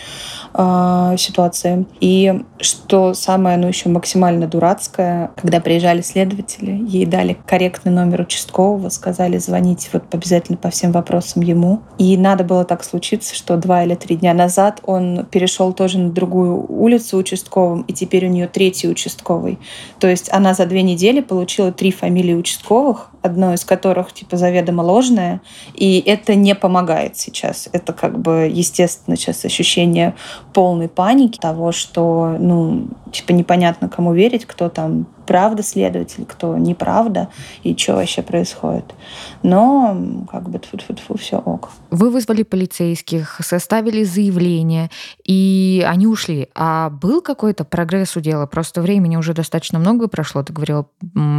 э, 0.54 1.16
ситуации. 1.18 1.86
И 2.00 2.44
что 2.60 3.14
самое, 3.14 3.58
ну, 3.58 3.68
еще 3.68 3.90
максимально 3.90 4.48
дурацкое, 4.48 5.32
когда 5.36 5.60
приезжали 5.60 6.02
следователи, 6.02 6.84
ей 6.88 7.06
дали 7.06 7.38
корректный 7.46 7.92
номер 7.92 8.22
участкового, 8.22 8.90
сказали 8.90 9.38
звонить 9.38 9.59
вот 9.94 10.04
обязательно 10.12 10.58
по 10.58 10.70
всем 10.70 10.92
вопросам 10.92 11.42
ему. 11.42 11.82
И 11.98 12.18
надо 12.18 12.44
было 12.44 12.66
так 12.66 12.84
случиться, 12.84 13.36
что 13.36 13.58
два 13.58 13.84
или 13.84 13.96
три 13.96 14.16
дня 14.16 14.34
назад 14.34 14.82
он 14.86 15.26
перешел 15.26 15.74
тоже 15.74 16.00
на 16.00 16.12
другую 16.12 16.66
улицу 16.70 17.18
участковым, 17.18 17.82
и 17.82 17.94
теперь 17.94 18.28
у 18.28 18.30
нее 18.30 18.48
третий 18.48 18.88
участковый. 18.88 19.60
То 20.00 20.08
есть 20.08 20.32
она 20.32 20.54
за 20.54 20.66
две 20.66 20.82
недели 20.82 21.22
получила 21.22 21.72
три 21.72 21.92
фамилии 21.92 22.34
участковых, 22.34 23.10
одно 23.22 23.54
из 23.54 23.66
которых 23.66 24.14
типа 24.14 24.38
заведомо 24.38 24.82
ложное, 24.82 25.42
и 25.74 26.02
это 26.06 26.36
не 26.36 26.56
помогает 26.56 27.18
сейчас. 27.18 27.70
Это 27.72 27.94
как 27.94 28.20
бы, 28.20 28.50
естественно, 28.52 29.18
сейчас 29.18 29.46
ощущение 29.46 30.16
полной 30.54 30.88
паники 30.88 31.38
того, 31.38 31.72
что, 31.72 32.36
ну, 32.40 32.88
типа 33.12 33.32
непонятно, 33.32 33.90
кому 33.90 34.14
верить, 34.14 34.46
кто 34.46 34.70
там 34.70 35.06
правда 35.30 35.62
следователь, 35.62 36.26
кто 36.26 36.58
неправда, 36.58 37.30
и 37.62 37.78
что 37.78 37.94
вообще 37.94 38.24
происходит. 38.24 38.96
Но 39.44 40.26
как 40.32 40.50
бы 40.50 40.58
тьфу-тьфу-тьфу, 40.58 41.20
все 41.20 41.38
ок. 41.38 41.70
Вы 41.92 42.10
вызвали 42.10 42.42
полицейских, 42.42 43.40
составили 43.44 44.04
заявление, 44.04 44.90
и 45.24 45.86
они 45.88 46.08
ушли. 46.08 46.50
А 46.56 46.90
был 46.90 47.22
какой-то 47.22 47.64
прогресс 47.64 48.18
у 48.18 48.22
дела? 48.22 48.48
Просто 48.48 48.82
времени 48.82 49.18
уже 49.18 49.36
достаточно 49.36 49.78
много 49.78 50.08
прошло, 50.08 50.42
ты 50.42 50.52
говорила 50.52 50.88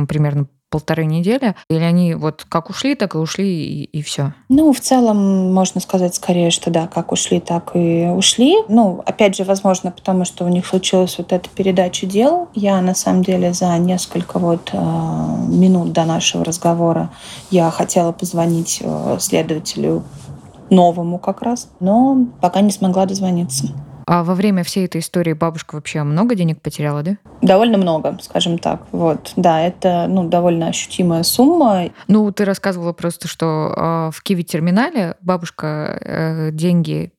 примерно 0.07 0.47
полторы 0.71 1.05
недели? 1.05 1.55
Или 1.69 1.83
они 1.83 2.15
вот 2.15 2.47
как 2.49 2.71
ушли, 2.71 2.95
так 2.95 3.15
и 3.15 3.19
ушли, 3.19 3.47
и, 3.47 3.85
и 3.85 4.03
все? 4.03 4.33
Ну, 4.49 4.73
в 4.73 4.81
целом, 4.81 5.53
можно 5.53 5.81
сказать 5.81 6.15
скорее, 6.15 6.51
что 6.51 6.71
да, 6.71 6.87
как 6.87 7.13
ушли, 7.13 7.41
так 7.41 7.73
и 7.75 8.07
ушли. 8.07 8.57
Ну, 8.69 9.03
опять 9.05 9.37
же, 9.37 9.45
возможно, 9.45 9.91
потому 9.91 10.25
что 10.25 10.45
у 10.45 10.49
них 10.49 10.67
случилась 10.67 11.19
вот 11.19 11.33
эта 11.33 11.49
передача 11.51 12.07
дел. 12.07 12.49
Я, 12.55 12.81
на 12.81 12.95
самом 12.95 13.23
деле, 13.23 13.53
за 13.53 13.77
несколько 13.79 14.39
вот 14.39 14.71
э, 14.73 14.79
минут 14.79 15.93
до 15.93 16.05
нашего 16.05 16.45
разговора 16.45 17.11
я 17.51 17.71
хотела 17.71 18.13
позвонить 18.13 18.81
э, 18.81 19.17
следователю 19.21 20.05
новому 20.71 21.19
как 21.19 21.43
раз, 21.43 21.69
но 21.81 22.27
пока 22.41 22.61
не 22.61 22.71
смогла 22.71 23.07
дозвониться. 23.07 23.75
А 24.11 24.25
во 24.25 24.35
время 24.35 24.65
всей 24.65 24.87
этой 24.87 25.03
истории 25.03 25.35
бабушка 25.35 25.77
вообще 25.77 26.03
много 26.03 26.35
денег 26.35 26.61
потеряла, 26.61 27.05
да? 27.05 27.17
Довольно 27.43 27.79
много, 27.79 28.19
скажем 28.21 28.59
так. 28.59 28.83
Вот, 28.91 29.33
да, 29.37 29.61
это 29.61 30.07
ну, 30.09 30.29
довольно 30.29 30.67
ощутимая 30.67 31.23
сумма. 31.23 31.91
Ну, 32.09 32.33
ты 32.33 32.45
рассказывала 32.45 32.93
просто, 32.93 33.29
что 33.29 33.73
э, 33.77 34.11
в 34.13 34.21
Киви-терминале 34.25 35.15
бабушка 35.21 35.97
э, 36.01 36.51
деньги 36.51 37.13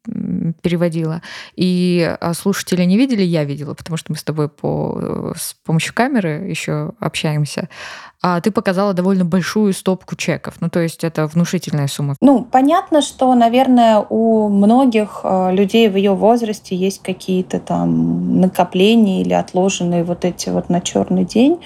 переводила. 0.62 1.22
И 1.56 2.18
а, 2.20 2.34
слушатели 2.34 2.84
не 2.84 2.98
видели, 2.98 3.22
я 3.22 3.46
видела, 3.46 3.74
потому 3.74 3.96
что 3.96 4.12
мы 4.12 4.18
с 4.18 4.24
тобой 4.26 4.50
по, 4.50 5.00
э, 5.02 5.34
с 5.38 5.54
помощью 5.64 5.94
камеры 5.94 6.50
еще 6.50 6.92
общаемся 7.00 7.70
а 8.22 8.40
ты 8.40 8.52
показала 8.52 8.94
довольно 8.94 9.26
большую 9.26 9.74
стопку 9.74 10.16
чеков. 10.16 10.56
Ну, 10.60 10.70
то 10.70 10.80
есть 10.80 11.04
это 11.04 11.26
внушительная 11.26 11.88
сумма. 11.88 12.16
Ну, 12.22 12.44
понятно, 12.44 13.02
что, 13.02 13.34
наверное, 13.34 14.06
у 14.10 14.48
многих 14.48 15.22
э, 15.24 15.52
людей 15.54 15.90
в 15.90 15.96
ее 15.96 16.14
возрасте 16.14 16.76
есть 16.82 17.02
какие-то 17.04 17.60
там 17.60 18.42
накопления 18.42 19.22
или 19.22 19.34
отложенные 19.34 20.04
вот 20.04 20.26
эти 20.26 20.50
вот 20.50 20.70
на 20.70 20.82
черный 20.82 21.26
день. 21.26 21.60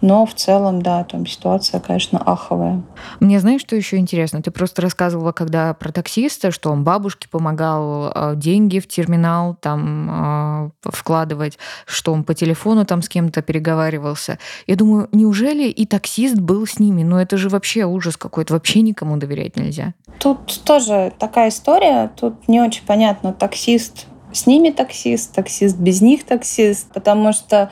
Но 0.00 0.26
в 0.26 0.34
целом, 0.34 0.82
да, 0.82 1.04
там 1.04 1.26
ситуация, 1.26 1.80
конечно, 1.80 2.18
аховая. 2.18 2.82
Мне 3.20 3.40
знаешь, 3.40 3.60
что 3.62 3.76
еще 3.76 3.96
интересно? 3.96 4.42
Ты 4.42 4.50
просто 4.50 4.82
рассказывала, 4.82 5.32
когда 5.32 5.74
про 5.74 5.92
таксиста, 5.92 6.50
что 6.50 6.70
он 6.70 6.84
бабушке 6.84 7.28
помогал 7.28 8.12
э, 8.14 8.32
деньги 8.36 8.78
в 8.78 8.88
терминал 8.88 9.56
там 9.60 10.70
э, 10.84 10.90
вкладывать, 10.90 11.58
что 11.86 12.12
он 12.12 12.24
по 12.24 12.34
телефону 12.34 12.84
там 12.84 13.02
с 13.02 13.08
кем-то 13.08 13.42
переговаривался. 13.42 14.38
Я 14.66 14.76
думаю, 14.76 15.08
неужели 15.12 15.68
и 15.68 15.86
таксист 15.86 16.36
был 16.38 16.66
с 16.66 16.78
ними. 16.78 17.02
Ну 17.02 17.16
это 17.16 17.36
же 17.36 17.48
вообще 17.48 17.84
ужас 17.84 18.16
какой-то. 18.16 18.54
Вообще 18.54 18.82
никому 18.82 19.16
доверять 19.16 19.56
нельзя. 19.56 19.94
Тут 20.18 20.60
тоже 20.64 21.12
такая 21.18 21.48
история. 21.48 22.10
Тут 22.16 22.48
не 22.48 22.60
очень 22.60 22.84
понятно, 22.86 23.32
таксист 23.32 24.06
с 24.32 24.46
ними 24.46 24.70
таксист, 24.70 25.32
таксист 25.32 25.76
без 25.76 26.00
них 26.00 26.24
таксист. 26.24 26.88
Потому 26.92 27.32
что 27.32 27.70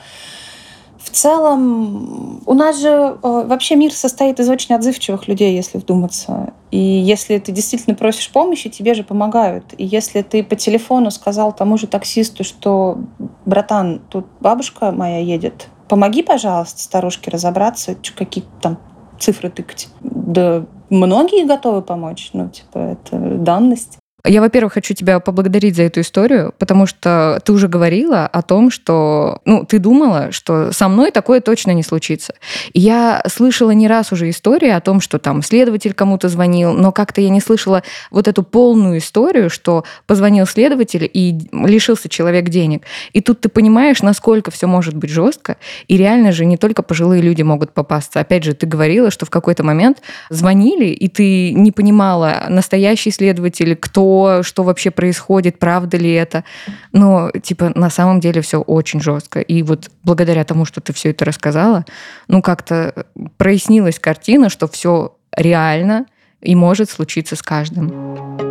в 0.97 1.09
целом 1.09 2.41
у 2.45 2.53
нас 2.53 2.79
же 2.79 2.89
э, 2.89 3.17
вообще 3.21 3.75
мир 3.75 3.91
состоит 3.91 4.39
из 4.39 4.49
очень 4.49 4.75
отзывчивых 4.75 5.27
людей, 5.27 5.55
если 5.55 5.77
вдуматься. 5.77 6.53
И 6.71 6.77
если 6.77 7.37
ты 7.39 7.51
действительно 7.51 7.95
просишь 7.95 8.29
помощи, 8.29 8.69
тебе 8.69 8.93
же 8.93 9.03
помогают. 9.03 9.73
И 9.77 9.85
если 9.85 10.21
ты 10.21 10.43
по 10.43 10.55
телефону 10.55 11.09
сказал 11.09 11.51
тому 11.53 11.77
же 11.77 11.87
таксисту, 11.87 12.43
что, 12.43 12.99
братан, 13.45 14.01
тут 14.09 14.27
бабушка 14.39 14.91
моя 14.91 15.19
едет, 15.19 15.69
помоги, 15.87 16.21
пожалуйста, 16.21 16.81
старушке 16.81 17.31
разобраться, 17.31 17.95
какие 18.15 18.43
там 18.61 18.77
цифры 19.19 19.49
тыкать. 19.49 19.87
Да 20.01 20.65
многие 20.89 21.45
готовы 21.45 21.81
помочь, 21.81 22.29
ну, 22.33 22.49
типа, 22.49 22.77
это 22.77 23.17
данность. 23.17 23.97
Я, 24.29 24.41
во-первых, 24.41 24.73
хочу 24.73 24.93
тебя 24.93 25.19
поблагодарить 25.19 25.75
за 25.75 25.81
эту 25.83 26.01
историю, 26.01 26.53
потому 26.59 26.85
что 26.85 27.41
ты 27.43 27.51
уже 27.51 27.67
говорила 27.67 28.27
о 28.27 28.43
том, 28.43 28.69
что, 28.69 29.41
ну, 29.43 29.65
ты 29.65 29.79
думала, 29.79 30.31
что 30.31 30.71
со 30.71 30.87
мной 30.87 31.09
такое 31.09 31.41
точно 31.41 31.71
не 31.71 31.81
случится. 31.81 32.35
И 32.73 32.79
я 32.79 33.23
слышала 33.27 33.71
не 33.71 33.87
раз 33.87 34.11
уже 34.11 34.29
истории 34.29 34.69
о 34.69 34.81
том, 34.81 35.01
что 35.01 35.17
там 35.17 35.41
следователь 35.41 35.95
кому-то 35.95 36.29
звонил, 36.29 36.73
но 36.73 36.91
как-то 36.91 37.21
я 37.21 37.29
не 37.29 37.41
слышала 37.41 37.81
вот 38.11 38.27
эту 38.27 38.43
полную 38.43 38.99
историю, 38.99 39.49
что 39.49 39.83
позвонил 40.05 40.45
следователь 40.45 41.09
и 41.11 41.35
лишился 41.51 42.07
человек 42.07 42.49
денег. 42.49 42.83
И 43.13 43.21
тут 43.21 43.41
ты 43.41 43.49
понимаешь, 43.49 44.03
насколько 44.03 44.51
все 44.51 44.67
может 44.67 44.95
быть 44.95 45.09
жестко, 45.09 45.57
и 45.87 45.97
реально 45.97 46.33
же 46.33 46.45
не 46.45 46.57
только 46.57 46.83
пожилые 46.83 47.23
люди 47.23 47.41
могут 47.41 47.71
попасться. 47.71 48.19
Опять 48.19 48.43
же, 48.43 48.53
ты 48.53 48.67
говорила, 48.67 49.09
что 49.09 49.25
в 49.25 49.31
какой-то 49.31 49.63
момент 49.63 50.03
звонили, 50.29 50.85
и 50.85 51.07
ты 51.07 51.51
не 51.51 51.71
понимала, 51.71 52.45
настоящий 52.47 53.09
следователь, 53.09 53.75
кто 53.75 54.18
что 54.43 54.63
вообще 54.63 54.91
происходит, 54.91 55.59
правда 55.59 55.97
ли 55.97 56.11
это. 56.11 56.43
Но, 56.91 57.31
типа, 57.31 57.71
на 57.75 57.89
самом 57.89 58.19
деле 58.19 58.41
все 58.41 58.59
очень 58.61 59.01
жестко. 59.01 59.39
И 59.39 59.63
вот 59.63 59.89
благодаря 60.03 60.43
тому, 60.43 60.65
что 60.65 60.81
ты 60.81 60.93
все 60.93 61.11
это 61.11 61.25
рассказала, 61.25 61.85
ну, 62.27 62.41
как-то 62.41 63.05
прояснилась 63.37 63.99
картина, 63.99 64.49
что 64.49 64.67
все 64.67 65.15
реально 65.35 66.05
и 66.41 66.55
может 66.55 66.89
случиться 66.89 67.35
с 67.35 67.41
каждым. 67.41 68.48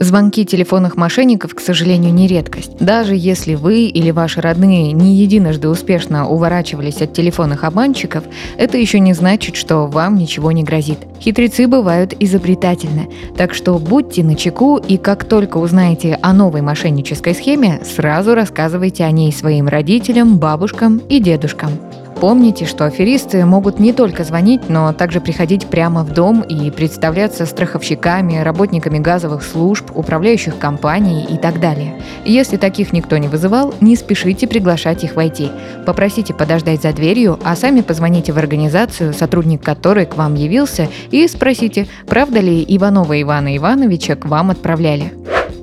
Звонки 0.00 0.44
телефонных 0.44 0.96
мошенников, 0.96 1.54
к 1.54 1.60
сожалению, 1.60 2.12
не 2.12 2.26
редкость. 2.26 2.76
Даже 2.78 3.14
если 3.14 3.54
вы 3.54 3.84
или 3.84 4.10
ваши 4.10 4.40
родные 4.40 4.92
не 4.92 5.14
единожды 5.14 5.68
успешно 5.68 6.28
уворачивались 6.28 7.00
от 7.00 7.12
телефонных 7.12 7.62
обманщиков, 7.62 8.24
это 8.58 8.76
еще 8.76 8.98
не 8.98 9.14
значит, 9.14 9.54
что 9.54 9.86
вам 9.86 10.16
ничего 10.16 10.50
не 10.50 10.64
грозит. 10.64 10.98
Хитрецы 11.20 11.68
бывают 11.68 12.12
изобретательны, 12.18 13.08
так 13.36 13.54
что 13.54 13.78
будьте 13.78 14.24
начеку 14.24 14.78
и 14.78 14.96
как 14.96 15.24
только 15.24 15.58
узнаете 15.58 16.18
о 16.20 16.32
новой 16.32 16.60
мошеннической 16.60 17.34
схеме, 17.34 17.80
сразу 17.84 18.34
рассказывайте 18.34 19.04
о 19.04 19.10
ней 19.12 19.32
своим 19.32 19.68
родителям, 19.68 20.38
бабушкам 20.38 20.98
и 21.08 21.20
дедушкам. 21.20 21.70
Помните, 22.24 22.64
что 22.64 22.86
аферисты 22.86 23.44
могут 23.44 23.78
не 23.78 23.92
только 23.92 24.24
звонить, 24.24 24.70
но 24.70 24.94
также 24.94 25.20
приходить 25.20 25.66
прямо 25.66 26.04
в 26.04 26.14
дом 26.14 26.40
и 26.40 26.70
представляться 26.70 27.44
страховщиками, 27.44 28.38
работниками 28.38 28.98
газовых 28.98 29.42
служб, 29.42 29.90
управляющих 29.94 30.58
компаний 30.58 31.26
и 31.28 31.36
так 31.36 31.60
далее. 31.60 32.00
Если 32.24 32.56
таких 32.56 32.94
никто 32.94 33.18
не 33.18 33.28
вызывал, 33.28 33.74
не 33.82 33.94
спешите 33.94 34.48
приглашать 34.48 35.04
их 35.04 35.16
войти. 35.16 35.50
Попросите 35.84 36.32
подождать 36.32 36.80
за 36.80 36.94
дверью, 36.94 37.38
а 37.44 37.54
сами 37.56 37.82
позвоните 37.82 38.32
в 38.32 38.38
организацию, 38.38 39.12
сотрудник 39.12 39.62
которой 39.62 40.06
к 40.06 40.16
вам 40.16 40.34
явился, 40.34 40.88
и 41.10 41.28
спросите, 41.28 41.88
правда 42.06 42.40
ли 42.40 42.64
Иванова 42.66 43.20
Ивана 43.20 43.54
Ивановича 43.54 44.16
к 44.16 44.24
вам 44.24 44.50
отправляли. 44.50 45.12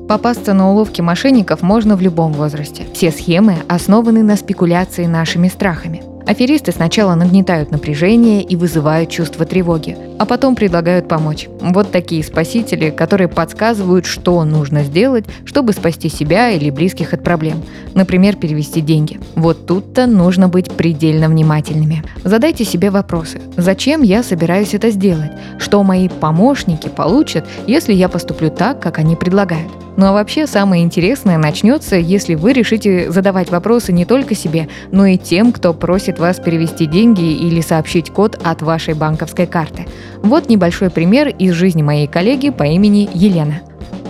Попасться 0.07 0.53
на 0.53 0.69
уловки 0.69 1.01
мошенников 1.01 1.63
можно 1.63 1.95
в 1.95 2.01
любом 2.01 2.33
возрасте. 2.33 2.83
Все 2.93 3.09
схемы 3.09 3.55
основаны 3.67 4.21
на 4.21 4.35
спекуляции 4.35 5.07
нашими 5.07 5.47
страхами. 5.47 6.10
Аферисты 6.25 6.71
сначала 6.71 7.15
нагнетают 7.15 7.71
напряжение 7.71 8.43
и 8.43 8.55
вызывают 8.55 9.09
чувство 9.09 9.45
тревоги, 9.45 9.97
а 10.19 10.25
потом 10.25 10.55
предлагают 10.55 11.07
помочь. 11.07 11.47
Вот 11.61 11.91
такие 11.91 12.23
спасители, 12.23 12.89
которые 12.89 13.27
подсказывают, 13.27 14.05
что 14.05 14.43
нужно 14.43 14.83
сделать, 14.83 15.25
чтобы 15.45 15.73
спасти 15.73 16.09
себя 16.09 16.51
или 16.51 16.69
близких 16.69 17.13
от 17.13 17.23
проблем. 17.23 17.63
Например, 17.93 18.35
перевести 18.35 18.81
деньги. 18.81 19.19
Вот 19.35 19.65
тут-то 19.65 20.05
нужно 20.05 20.47
быть 20.47 20.71
предельно 20.71 21.27
внимательными. 21.27 22.03
Задайте 22.23 22.65
себе 22.65 22.91
вопросы. 22.91 23.41
Зачем 23.57 24.01
я 24.01 24.23
собираюсь 24.23 24.73
это 24.73 24.91
сделать? 24.91 25.31
Что 25.57 25.83
мои 25.83 26.07
помощники 26.07 26.87
получат, 26.87 27.45
если 27.67 27.93
я 27.93 28.09
поступлю 28.09 28.49
так, 28.49 28.79
как 28.79 28.99
они 28.99 29.15
предлагают? 29.15 29.71
Ну 29.97 30.05
а 30.05 30.13
вообще 30.13 30.47
самое 30.47 30.83
интересное 30.83 31.37
начнется, 31.37 31.95
если 31.95 32.35
вы 32.35 32.53
решите 32.53 33.11
задавать 33.11 33.49
вопросы 33.49 33.91
не 33.91 34.05
только 34.05 34.35
себе, 34.35 34.69
но 34.91 35.05
и 35.05 35.17
тем, 35.17 35.51
кто 35.51 35.73
просит 35.73 36.17
вас 36.17 36.39
перевести 36.39 36.85
деньги 36.85 37.33
или 37.33 37.61
сообщить 37.61 38.09
код 38.09 38.39
от 38.43 38.61
вашей 38.61 38.93
банковской 38.93 39.47
карты. 39.47 39.85
Вот 40.23 40.49
небольшой 40.49 40.89
пример 40.89 41.27
из 41.27 41.53
жизни 41.53 41.81
моей 41.81 42.07
коллеги 42.07 42.49
по 42.49 42.63
имени 42.63 43.09
Елена. 43.13 43.61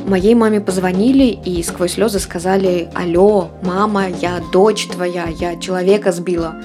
Моей 0.06 0.36
маме 0.36 0.62
позвонили 0.62 1.26
и 1.26 1.62
сквозь 1.64 1.94
слезы 1.94 2.20
сказали 2.20 2.90
«Алло, 2.96 3.50
мама, 3.64 4.08
я 4.08 4.42
дочь 4.52 4.88
твоя, 4.88 5.28
я 5.28 5.58
человека 5.58 6.12
сбила». 6.12 6.56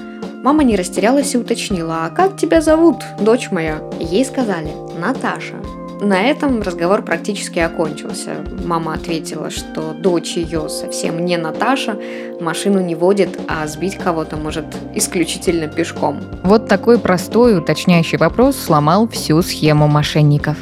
Мама 0.43 0.63
не 0.63 0.75
растерялась 0.75 1.33
и 1.33 1.37
уточнила 1.37 2.05
«А 2.05 2.09
как 2.09 2.37
тебя 2.37 2.61
зовут, 2.61 2.97
дочь 3.19 3.49
моя?» 3.51 3.81
Ей 3.99 4.25
сказали 4.25 4.71
«Наташа». 4.99 5.55
На 5.99 6.21
этом 6.21 6.61
разговор 6.61 7.01
практически 7.01 7.57
окончился. 7.57 8.35
Мама 8.63 8.93
ответила, 8.93 9.49
что 9.49 9.93
дочь 9.93 10.37
ее 10.37 10.69
совсем 10.69 11.25
не 11.25 11.37
Наташа, 11.37 11.97
машину 12.39 12.81
не 12.81 12.93
водит, 12.93 13.39
а 13.47 13.65
сбить 13.65 13.97
кого-то 13.97 14.37
может 14.37 14.65
исключительно 14.93 15.67
пешком. 15.67 16.19
Вот 16.43 16.67
такой 16.67 16.99
простой 16.99 17.57
уточняющий 17.57 18.19
вопрос 18.19 18.57
сломал 18.57 19.07
всю 19.07 19.41
схему 19.41 19.87
мошенников. 19.87 20.57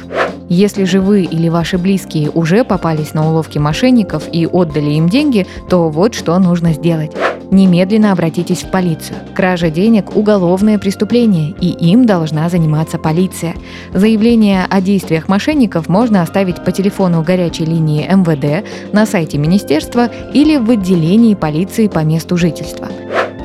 Если 0.48 0.84
же 0.84 1.00
вы 1.00 1.22
или 1.22 1.48
ваши 1.48 1.76
близкие 1.76 2.30
уже 2.30 2.64
попались 2.64 3.12
на 3.12 3.28
уловки 3.28 3.58
мошенников 3.58 4.24
и 4.32 4.46
отдали 4.46 4.92
им 4.92 5.08
деньги, 5.08 5.46
то 5.68 5.90
вот 5.90 6.14
что 6.14 6.38
нужно 6.38 6.72
сделать. 6.72 7.12
Немедленно 7.50 8.12
обратитесь 8.12 8.64
в 8.64 8.70
полицию. 8.70 9.18
Кража 9.34 9.70
денег– 9.70 10.16
уголовное 10.16 10.78
преступление, 10.78 11.54
и 11.60 11.68
им 11.68 12.04
должна 12.04 12.48
заниматься 12.48 12.98
полиция. 12.98 13.54
Заявление 13.94 14.66
о 14.68 14.80
действиях 14.80 15.28
мошенников 15.28 15.88
можно 15.88 16.22
оставить 16.22 16.64
по 16.64 16.72
телефону 16.72 17.22
горячей 17.22 17.64
линии 17.64 18.06
МВД, 18.06 18.66
на 18.92 19.06
сайте 19.06 19.38
министерства 19.38 20.10
или 20.34 20.56
в 20.56 20.70
отделении 20.70 21.34
полиции 21.34 21.88
по 21.88 22.00
месту 22.00 22.36
жительства. 22.36 22.88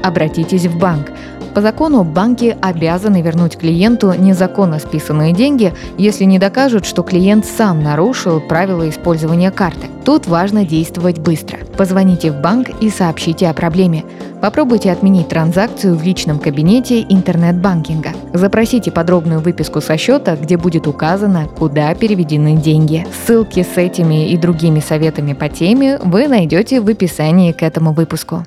Обратитесь 0.01 0.65
в 0.65 0.79
банк. 0.79 1.11
По 1.53 1.61
закону 1.61 2.05
банки 2.05 2.57
обязаны 2.61 3.21
вернуть 3.21 3.57
клиенту 3.57 4.13
незаконно 4.17 4.79
списанные 4.79 5.33
деньги, 5.33 5.73
если 5.97 6.23
не 6.23 6.39
докажут, 6.39 6.85
что 6.85 7.03
клиент 7.03 7.45
сам 7.45 7.83
нарушил 7.83 8.39
правила 8.39 8.87
использования 8.89 9.51
карты. 9.51 9.87
Тут 10.05 10.27
важно 10.27 10.65
действовать 10.65 11.19
быстро. 11.19 11.59
Позвоните 11.77 12.31
в 12.31 12.39
банк 12.39 12.69
и 12.79 12.89
сообщите 12.89 13.47
о 13.47 13.53
проблеме. 13.53 14.05
Попробуйте 14.41 14.91
отменить 14.91 15.27
транзакцию 15.27 15.95
в 15.95 16.03
личном 16.03 16.39
кабинете 16.39 17.01
интернет-банкинга. 17.01 18.11
Запросите 18.33 18.89
подробную 18.89 19.41
выписку 19.41 19.81
со 19.81 19.97
счета, 19.97 20.37
где 20.37 20.57
будет 20.57 20.87
указано, 20.87 21.47
куда 21.47 21.93
переведены 21.93 22.55
деньги. 22.55 23.05
Ссылки 23.25 23.63
с 23.63 23.77
этими 23.77 24.29
и 24.29 24.37
другими 24.37 24.79
советами 24.79 25.33
по 25.33 25.49
теме 25.49 25.99
вы 26.03 26.27
найдете 26.27 26.79
в 26.79 26.87
описании 26.87 27.51
к 27.51 27.61
этому 27.61 27.91
выпуску. 27.91 28.45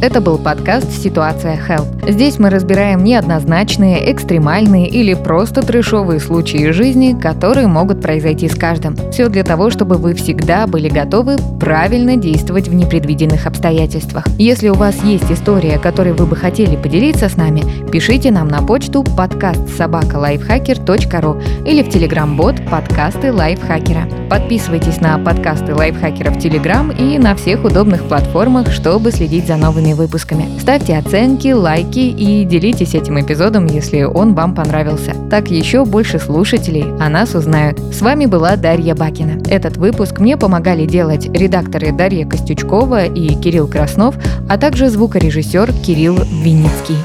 Это 0.00 0.20
был 0.20 0.38
подкаст 0.38 0.92
«Ситуация 0.92 1.56
Help». 1.56 2.08
Здесь 2.08 2.38
мы 2.38 2.50
разбираем 2.50 3.02
неоднозначные, 3.02 4.12
экстремальные 4.12 4.86
или 4.86 5.12
просто 5.14 5.60
трешовые 5.60 6.20
случаи 6.20 6.70
жизни, 6.70 7.18
которые 7.20 7.66
могут 7.66 8.00
произойти 8.00 8.48
с 8.48 8.54
каждым. 8.54 8.96
Все 9.10 9.28
для 9.28 9.42
того, 9.42 9.70
чтобы 9.70 9.96
вы 9.96 10.14
всегда 10.14 10.68
были 10.68 10.88
готовы 10.88 11.36
правильно 11.58 12.16
действовать 12.16 12.68
в 12.68 12.74
непредвиденных 12.74 13.46
обстоятельствах. 13.46 14.24
Если 14.38 14.68
у 14.68 14.74
вас 14.74 15.02
есть 15.02 15.30
история, 15.32 15.78
которой 15.80 16.12
вы 16.12 16.26
бы 16.26 16.36
хотели 16.36 16.76
поделиться 16.76 17.28
с 17.28 17.36
нами, 17.36 17.64
пишите 17.90 18.30
нам 18.30 18.46
на 18.46 18.62
почту 18.62 19.02
подкаст 19.02 19.76
собакалайфхакер.ру 19.76 21.40
или 21.66 21.82
в 21.82 21.90
телеграм-бот 21.90 22.54
подкасты 22.70 23.32
лайфхакера. 23.32 24.08
Подписывайтесь 24.30 25.00
на 25.00 25.18
подкасты 25.18 25.74
лайфхакера 25.74 26.30
в 26.30 26.38
Телеграм 26.38 26.92
и 26.92 27.18
на 27.18 27.34
всех 27.34 27.64
удобных 27.64 28.04
платформах, 28.04 28.70
чтобы 28.70 29.10
следить 29.10 29.46
за 29.46 29.56
новыми 29.56 29.87
новыми 29.88 29.92
выпусками. 29.92 30.58
Ставьте 30.60 30.96
оценки, 30.96 31.52
лайки 31.52 31.98
и 31.98 32.44
делитесь 32.44 32.94
этим 32.94 33.20
эпизодом, 33.20 33.66
если 33.66 34.02
он 34.02 34.34
вам 34.34 34.54
понравился. 34.54 35.14
Так 35.30 35.50
еще 35.50 35.84
больше 35.84 36.18
слушателей 36.18 36.84
о 37.00 37.08
нас 37.08 37.34
узнают. 37.34 37.78
С 37.92 38.00
вами 38.00 38.26
была 38.26 38.56
Дарья 38.56 38.94
Бакина. 38.94 39.40
Этот 39.48 39.76
выпуск 39.76 40.20
мне 40.20 40.36
помогали 40.36 40.86
делать 40.86 41.28
редакторы 41.32 41.92
Дарья 41.92 42.26
Костючкова 42.26 43.06
и 43.06 43.34
Кирилл 43.34 43.68
Краснов, 43.68 44.16
а 44.48 44.58
также 44.58 44.88
звукорежиссер 44.88 45.72
Кирилл 45.84 46.16
Винницкий. 46.42 46.96